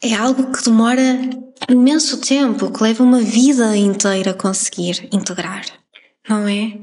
É 0.00 0.14
algo 0.14 0.52
que 0.52 0.64
demora 0.64 1.18
imenso 1.68 2.18
tempo, 2.20 2.70
que 2.70 2.82
leva 2.82 3.02
uma 3.02 3.20
vida 3.20 3.76
inteira 3.76 4.30
a 4.30 4.34
conseguir 4.34 5.08
integrar, 5.12 5.64
não 6.28 6.46
é? 6.46 6.78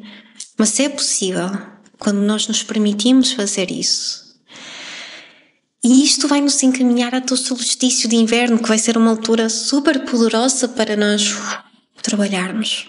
Mas 0.58 0.80
é 0.80 0.90
possível 0.90 1.50
quando 1.98 2.20
nós 2.20 2.48
nos 2.48 2.64
permitimos 2.64 3.32
fazer 3.32 3.72
isso 3.72 4.24
e 5.84 6.02
isto 6.02 6.30
vai 6.30 6.40
nos 6.40 6.64
encaminhar 6.64 7.14
até 7.14 7.34
o 7.34 7.38
solstício 7.38 8.08
de 8.08 8.16
inverno, 8.16 8.58
que 8.58 8.70
vai 8.70 8.78
ser 8.78 8.96
uma 8.96 9.10
altura 9.10 9.50
super 9.50 10.06
poderosa 10.06 10.70
para 10.70 10.96
nós 10.96 11.36
trabalharmos. 12.02 12.88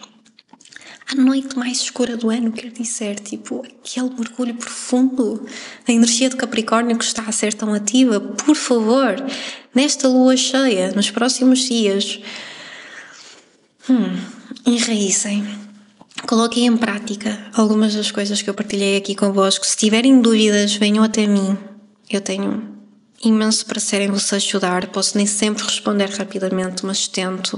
A 1.15 1.17
noite 1.17 1.57
mais 1.57 1.79
escura 1.79 2.17
do 2.17 2.29
ano, 2.29 2.51
quer 2.51 2.73
dizer, 2.73 3.21
tipo, 3.21 3.65
aquele 3.65 4.11
mergulho 4.19 4.55
profundo 4.55 5.47
da 5.87 5.93
energia 5.93 6.29
de 6.29 6.35
Capricórnio 6.35 6.99
que 6.99 7.05
está 7.05 7.23
a 7.23 7.31
ser 7.31 7.55
tão 7.55 7.73
ativa. 7.73 8.19
Por 8.19 8.57
favor, 8.57 9.15
nesta 9.73 10.09
lua 10.09 10.37
cheia, 10.37 10.91
nos 10.91 11.13
próximos 11.13 11.61
dias, 11.61 12.19
hum, 13.89 14.17
enraízem. 14.67 15.47
Coloquem 16.27 16.67
em 16.67 16.77
prática 16.77 17.47
algumas 17.55 17.95
das 17.95 18.11
coisas 18.11 18.43
que 18.43 18.51
eu 18.51 18.55
partilhei 18.55 18.97
aqui 18.97 19.15
convosco. 19.15 19.65
Se 19.65 19.77
tiverem 19.77 20.21
dúvidas, 20.21 20.75
venham 20.75 21.05
até 21.05 21.29
mim. 21.29 21.57
Eu 22.11 22.21
tenho 22.21 22.75
imenso 23.23 23.67
prazer 23.67 24.01
em 24.01 24.11
vos 24.11 24.33
ajudar. 24.33 24.89
Posso 24.89 25.17
nem 25.17 25.27
sempre 25.27 25.63
responder 25.63 26.11
rapidamente, 26.11 26.85
mas 26.85 27.07
tento. 27.07 27.57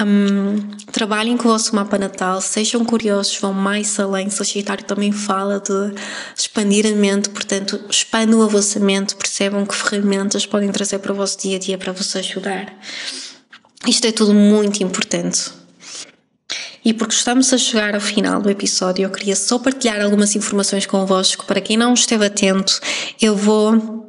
Um, 0.00 0.58
trabalhem 0.90 1.36
com 1.36 1.48
o 1.48 1.52
vosso 1.52 1.74
mapa 1.74 1.96
natal, 1.96 2.40
sejam 2.40 2.84
curiosos, 2.84 3.36
vão 3.38 3.52
mais 3.52 3.98
além. 4.00 4.28
Sagitário 4.28 4.84
também 4.84 5.12
fala 5.12 5.60
de 5.60 5.94
expandir 6.36 6.86
a 6.86 6.90
mente, 6.90 7.28
portanto, 7.30 7.80
expandam 7.88 8.42
a 8.42 8.46
vossa 8.46 8.80
mente, 8.80 9.14
percebam 9.14 9.64
que 9.64 9.74
ferramentas 9.74 10.46
podem 10.46 10.72
trazer 10.72 10.98
para 10.98 11.12
o 11.12 11.14
vosso 11.14 11.38
dia 11.38 11.56
a 11.56 11.60
dia 11.60 11.78
para 11.78 11.92
vos 11.92 12.14
ajudar. 12.16 12.74
Isto 13.86 14.06
é 14.06 14.12
tudo 14.12 14.34
muito 14.34 14.82
importante. 14.82 15.52
E 16.84 16.92
porque 16.92 17.14
estamos 17.14 17.50
a 17.52 17.56
chegar 17.56 17.94
ao 17.94 18.00
final 18.00 18.42
do 18.42 18.50
episódio, 18.50 19.04
eu 19.04 19.10
queria 19.10 19.34
só 19.34 19.58
partilhar 19.58 20.02
algumas 20.02 20.34
informações 20.36 20.84
convosco. 20.84 21.46
Para 21.46 21.60
quem 21.60 21.78
não 21.78 21.94
esteve 21.94 22.26
atento, 22.26 22.78
eu 23.22 23.34
vou 23.34 24.03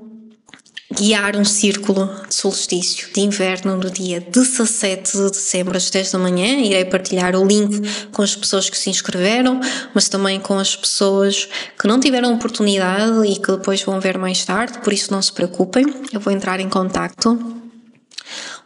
guiar 0.93 1.35
um 1.35 1.43
círculo 1.43 2.09
de 2.27 2.35
solstício 2.35 3.07
de 3.13 3.21
inverno 3.21 3.75
no 3.75 3.89
dia 3.89 4.21
17 4.21 5.17
de 5.17 5.31
dezembro 5.31 5.75
às 5.75 5.89
10 5.89 6.11
da 6.11 6.19
manhã. 6.19 6.59
Irei 6.59 6.85
partilhar 6.85 7.35
o 7.35 7.45
link 7.45 7.81
com 8.11 8.21
as 8.21 8.35
pessoas 8.35 8.69
que 8.69 8.77
se 8.77 8.89
inscreveram, 8.89 9.59
mas 9.93 10.07
também 10.07 10.39
com 10.39 10.57
as 10.59 10.75
pessoas 10.75 11.49
que 11.79 11.87
não 11.87 11.99
tiveram 11.99 12.33
oportunidade 12.33 13.27
e 13.27 13.35
que 13.35 13.51
depois 13.51 13.81
vão 13.81 13.99
ver 13.99 14.17
mais 14.17 14.45
tarde, 14.45 14.79
por 14.79 14.93
isso 14.93 15.11
não 15.11 15.21
se 15.21 15.33
preocupem, 15.33 15.85
eu 16.13 16.19
vou 16.19 16.31
entrar 16.31 16.59
em 16.59 16.69
contacto 16.69 17.64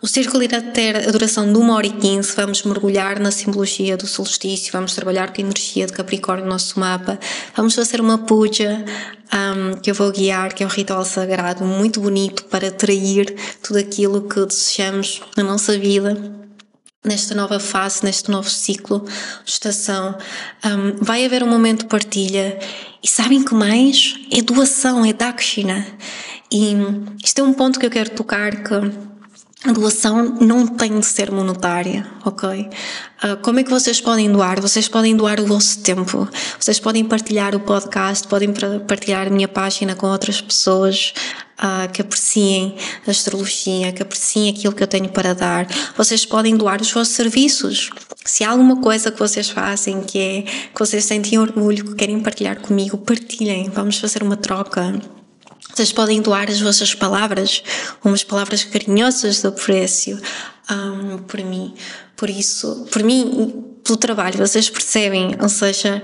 o 0.01 0.07
círculo 0.07 0.43
irá 0.43 0.61
ter 0.61 0.95
a 0.95 1.11
duração 1.11 1.51
de 1.51 1.59
1 1.59 1.69
hora 1.69 1.87
e 1.87 1.91
15. 1.91 2.35
Vamos 2.35 2.63
mergulhar 2.63 3.19
na 3.19 3.31
simbologia 3.31 3.97
do 3.97 4.07
solstício, 4.07 4.71
vamos 4.71 4.95
trabalhar 4.95 5.33
com 5.33 5.41
a 5.41 5.45
energia 5.45 5.85
de 5.85 5.93
Capricórnio 5.93 6.45
no 6.45 6.51
nosso 6.51 6.79
mapa, 6.79 7.19
vamos 7.55 7.75
fazer 7.75 7.99
uma 7.99 8.17
puja 8.17 8.83
um, 9.33 9.77
que 9.79 9.91
eu 9.91 9.95
vou 9.95 10.11
guiar, 10.11 10.53
que 10.53 10.63
é 10.63 10.65
um 10.65 10.69
ritual 10.69 11.03
sagrado 11.03 11.65
muito 11.65 11.99
bonito 11.99 12.45
para 12.45 12.69
atrair 12.69 13.35
tudo 13.61 13.77
aquilo 13.79 14.21
que 14.21 14.45
desejamos 14.45 15.21
na 15.35 15.43
nossa 15.43 15.77
vida 15.77 16.39
nesta 17.03 17.33
nova 17.33 17.59
fase, 17.59 18.03
neste 18.03 18.29
novo 18.29 18.49
ciclo, 18.49 19.05
estação, 19.45 20.17
um, 20.65 21.03
vai 21.03 21.25
haver 21.25 21.43
um 21.43 21.47
momento 21.47 21.79
de 21.79 21.87
partilha 21.87 22.59
e 23.01 23.07
sabem 23.07 23.43
que 23.43 23.53
mais? 23.53 24.15
É 24.31 24.41
doação, 24.41 25.05
é 25.05 25.13
dakshina. 25.13 25.85
E 26.51 26.75
isto 27.23 27.39
é 27.39 27.43
um 27.43 27.53
ponto 27.53 27.79
que 27.79 27.85
eu 27.85 27.89
quero 27.89 28.09
tocar 28.09 28.63
que 28.63 29.08
a 29.65 29.73
doação 29.73 30.37
não 30.39 30.65
tem 30.65 30.99
de 30.99 31.05
ser 31.05 31.31
monetária, 31.31 32.07
ok? 32.23 32.61
Uh, 32.61 33.35
como 33.41 33.59
é 33.59 33.63
que 33.63 33.69
vocês 33.69 33.99
podem 33.99 34.31
doar? 34.31 34.61
Vocês 34.61 34.87
podem 34.87 35.15
doar 35.15 35.39
o 35.41 35.45
vosso 35.45 35.79
tempo, 35.79 36.29
vocês 36.57 36.79
podem 36.79 37.03
partilhar 37.03 37.53
o 37.53 37.59
podcast, 37.59 38.25
podem 38.25 38.53
partilhar 38.87 39.27
a 39.27 39.29
minha 39.29 39.49
página 39.49 39.95
com 39.95 40.07
outras 40.07 40.39
pessoas 40.39 41.13
uh, 41.59 41.91
que 41.91 42.01
apreciem 42.01 42.77
a 43.05 43.11
astrologia, 43.11 43.91
que 43.91 44.01
apreciem 44.01 44.49
aquilo 44.49 44.73
que 44.73 44.81
eu 44.81 44.87
tenho 44.87 45.09
para 45.09 45.35
dar. 45.35 45.67
Vocês 45.97 46.25
podem 46.25 46.55
doar 46.55 46.81
os 46.81 46.89
vossos 46.89 47.13
serviços. 47.13 47.89
Se 48.23 48.45
há 48.45 48.51
alguma 48.51 48.77
coisa 48.77 49.11
que 49.11 49.19
vocês 49.19 49.49
fazem 49.49 50.01
que 50.01 50.19
é 50.19 50.41
que 50.43 50.79
vocês 50.79 51.03
sentem 51.03 51.37
orgulho, 51.37 51.83
que 51.83 51.95
querem 51.95 52.19
partilhar 52.21 52.61
comigo, 52.61 52.97
partilhem. 52.97 53.69
Vamos 53.69 53.99
fazer 53.99 54.23
uma 54.23 54.37
troca 54.37 55.01
vocês 55.73 55.91
podem 55.91 56.21
doar 56.21 56.49
as 56.49 56.59
vossas 56.59 56.93
palavras, 56.93 57.63
umas 58.03 58.23
palavras 58.23 58.63
carinhosas 58.63 59.41
de 59.41 59.47
apreço 59.47 60.19
um, 60.69 61.17
por 61.19 61.39
mim. 61.41 61.73
Por 62.15 62.29
isso, 62.29 62.85
por 62.91 63.03
mim, 63.03 63.63
pelo 63.83 63.97
trabalho, 63.97 64.37
vocês 64.37 64.69
percebem? 64.69 65.35
Ou 65.41 65.47
seja, 65.47 66.03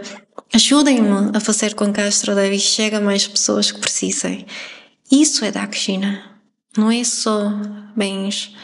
ajudem-me 0.54 1.32
a 1.34 1.40
fazer 1.40 1.74
com 1.74 1.92
que 1.92 2.00
a 2.00 2.06
Astrodevi 2.08 2.60
chegue 2.60 2.96
a 2.96 3.02
mais 3.02 3.28
pessoas 3.28 3.72
que 3.72 3.80
precisem. 3.80 4.46
Isso 5.12 5.44
é 5.44 5.52
Dakshina. 5.52 6.24
Não 6.78 6.92
é 6.92 7.04
só 7.04 7.52
bens 7.96 8.56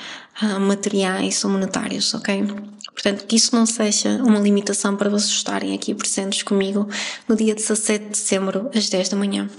uh, 0.41 0.59
materiais 0.59 1.43
ou 1.43 1.51
monetários, 1.51 2.13
ok? 2.13 2.45
Portanto, 2.93 3.25
que 3.25 3.35
isso 3.35 3.55
não 3.55 3.65
seja 3.65 4.21
uma 4.23 4.39
limitação 4.39 4.95
para 4.95 5.09
vocês 5.09 5.31
estarem 5.31 5.73
aqui 5.73 5.93
presentes 5.93 6.43
comigo 6.43 6.87
no 7.27 7.35
dia 7.35 7.55
17 7.55 8.05
de 8.05 8.11
dezembro, 8.11 8.69
às 8.75 8.89
10 8.89 9.09
da 9.09 9.17
manhã. 9.17 9.49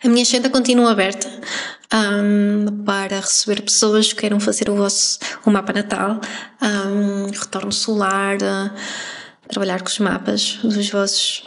A 0.00 0.08
minha 0.08 0.22
agenda 0.22 0.48
continua 0.48 0.90
aberta 0.90 1.28
um, 1.92 2.84
para 2.84 3.20
receber 3.20 3.62
pessoas 3.62 4.12
que 4.12 4.20
queiram 4.20 4.40
fazer 4.40 4.70
o 4.70 4.74
vosso 4.74 5.18
o 5.44 5.50
mapa 5.50 5.72
natal, 5.72 6.20
um, 6.60 7.26
retorno 7.30 7.70
solar, 7.70 8.38
trabalhar 9.46 9.80
com 9.80 9.88
os 9.88 9.98
mapas 9.98 10.58
dos 10.62 10.88
vossos 10.88 11.44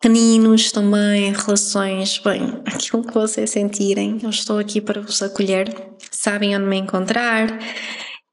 caninos 0.00 0.72
também, 0.72 1.32
relações, 1.32 2.18
bem, 2.18 2.62
aquilo 2.64 3.04
que 3.04 3.12
vocês 3.12 3.50
sentirem. 3.50 4.18
Eu 4.22 4.30
estou 4.30 4.58
aqui 4.58 4.80
para 4.80 5.02
vos 5.02 5.20
acolher, 5.20 5.74
sabem 6.10 6.56
onde 6.56 6.66
me 6.66 6.78
encontrar 6.78 7.48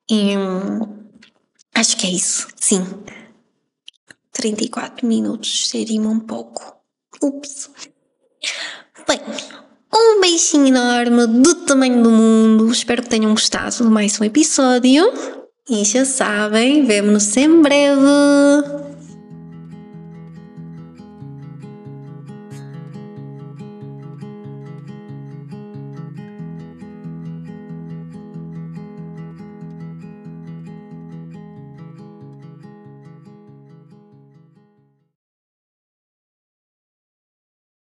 e 0.10 0.34
acho 1.74 1.98
que 1.98 2.08
é 2.08 2.12
isso, 2.12 2.48
sim. 2.56 2.86
34 4.32 5.06
minutos, 5.06 5.68
seria 5.68 6.00
um 6.00 6.20
pouco. 6.20 6.78
Ups. 7.22 7.70
Bem, 9.08 9.22
um 9.96 10.20
beijinho 10.20 10.68
enorme 10.68 11.28
do 11.28 11.56
tamanho 11.66 12.04
do 12.04 12.12
mundo. 12.12 12.70
Espero 12.70 13.02
que 13.02 13.08
tenham 13.08 13.32
gostado 13.32 13.74
de 13.74 13.84
mais 13.84 14.20
um 14.20 14.26
episódio. 14.26 15.14
E 15.70 15.86
já 15.86 16.04
sabem, 16.04 16.86
vemo-nos 16.86 17.38
em 17.38 17.62
breve. 17.62 18.02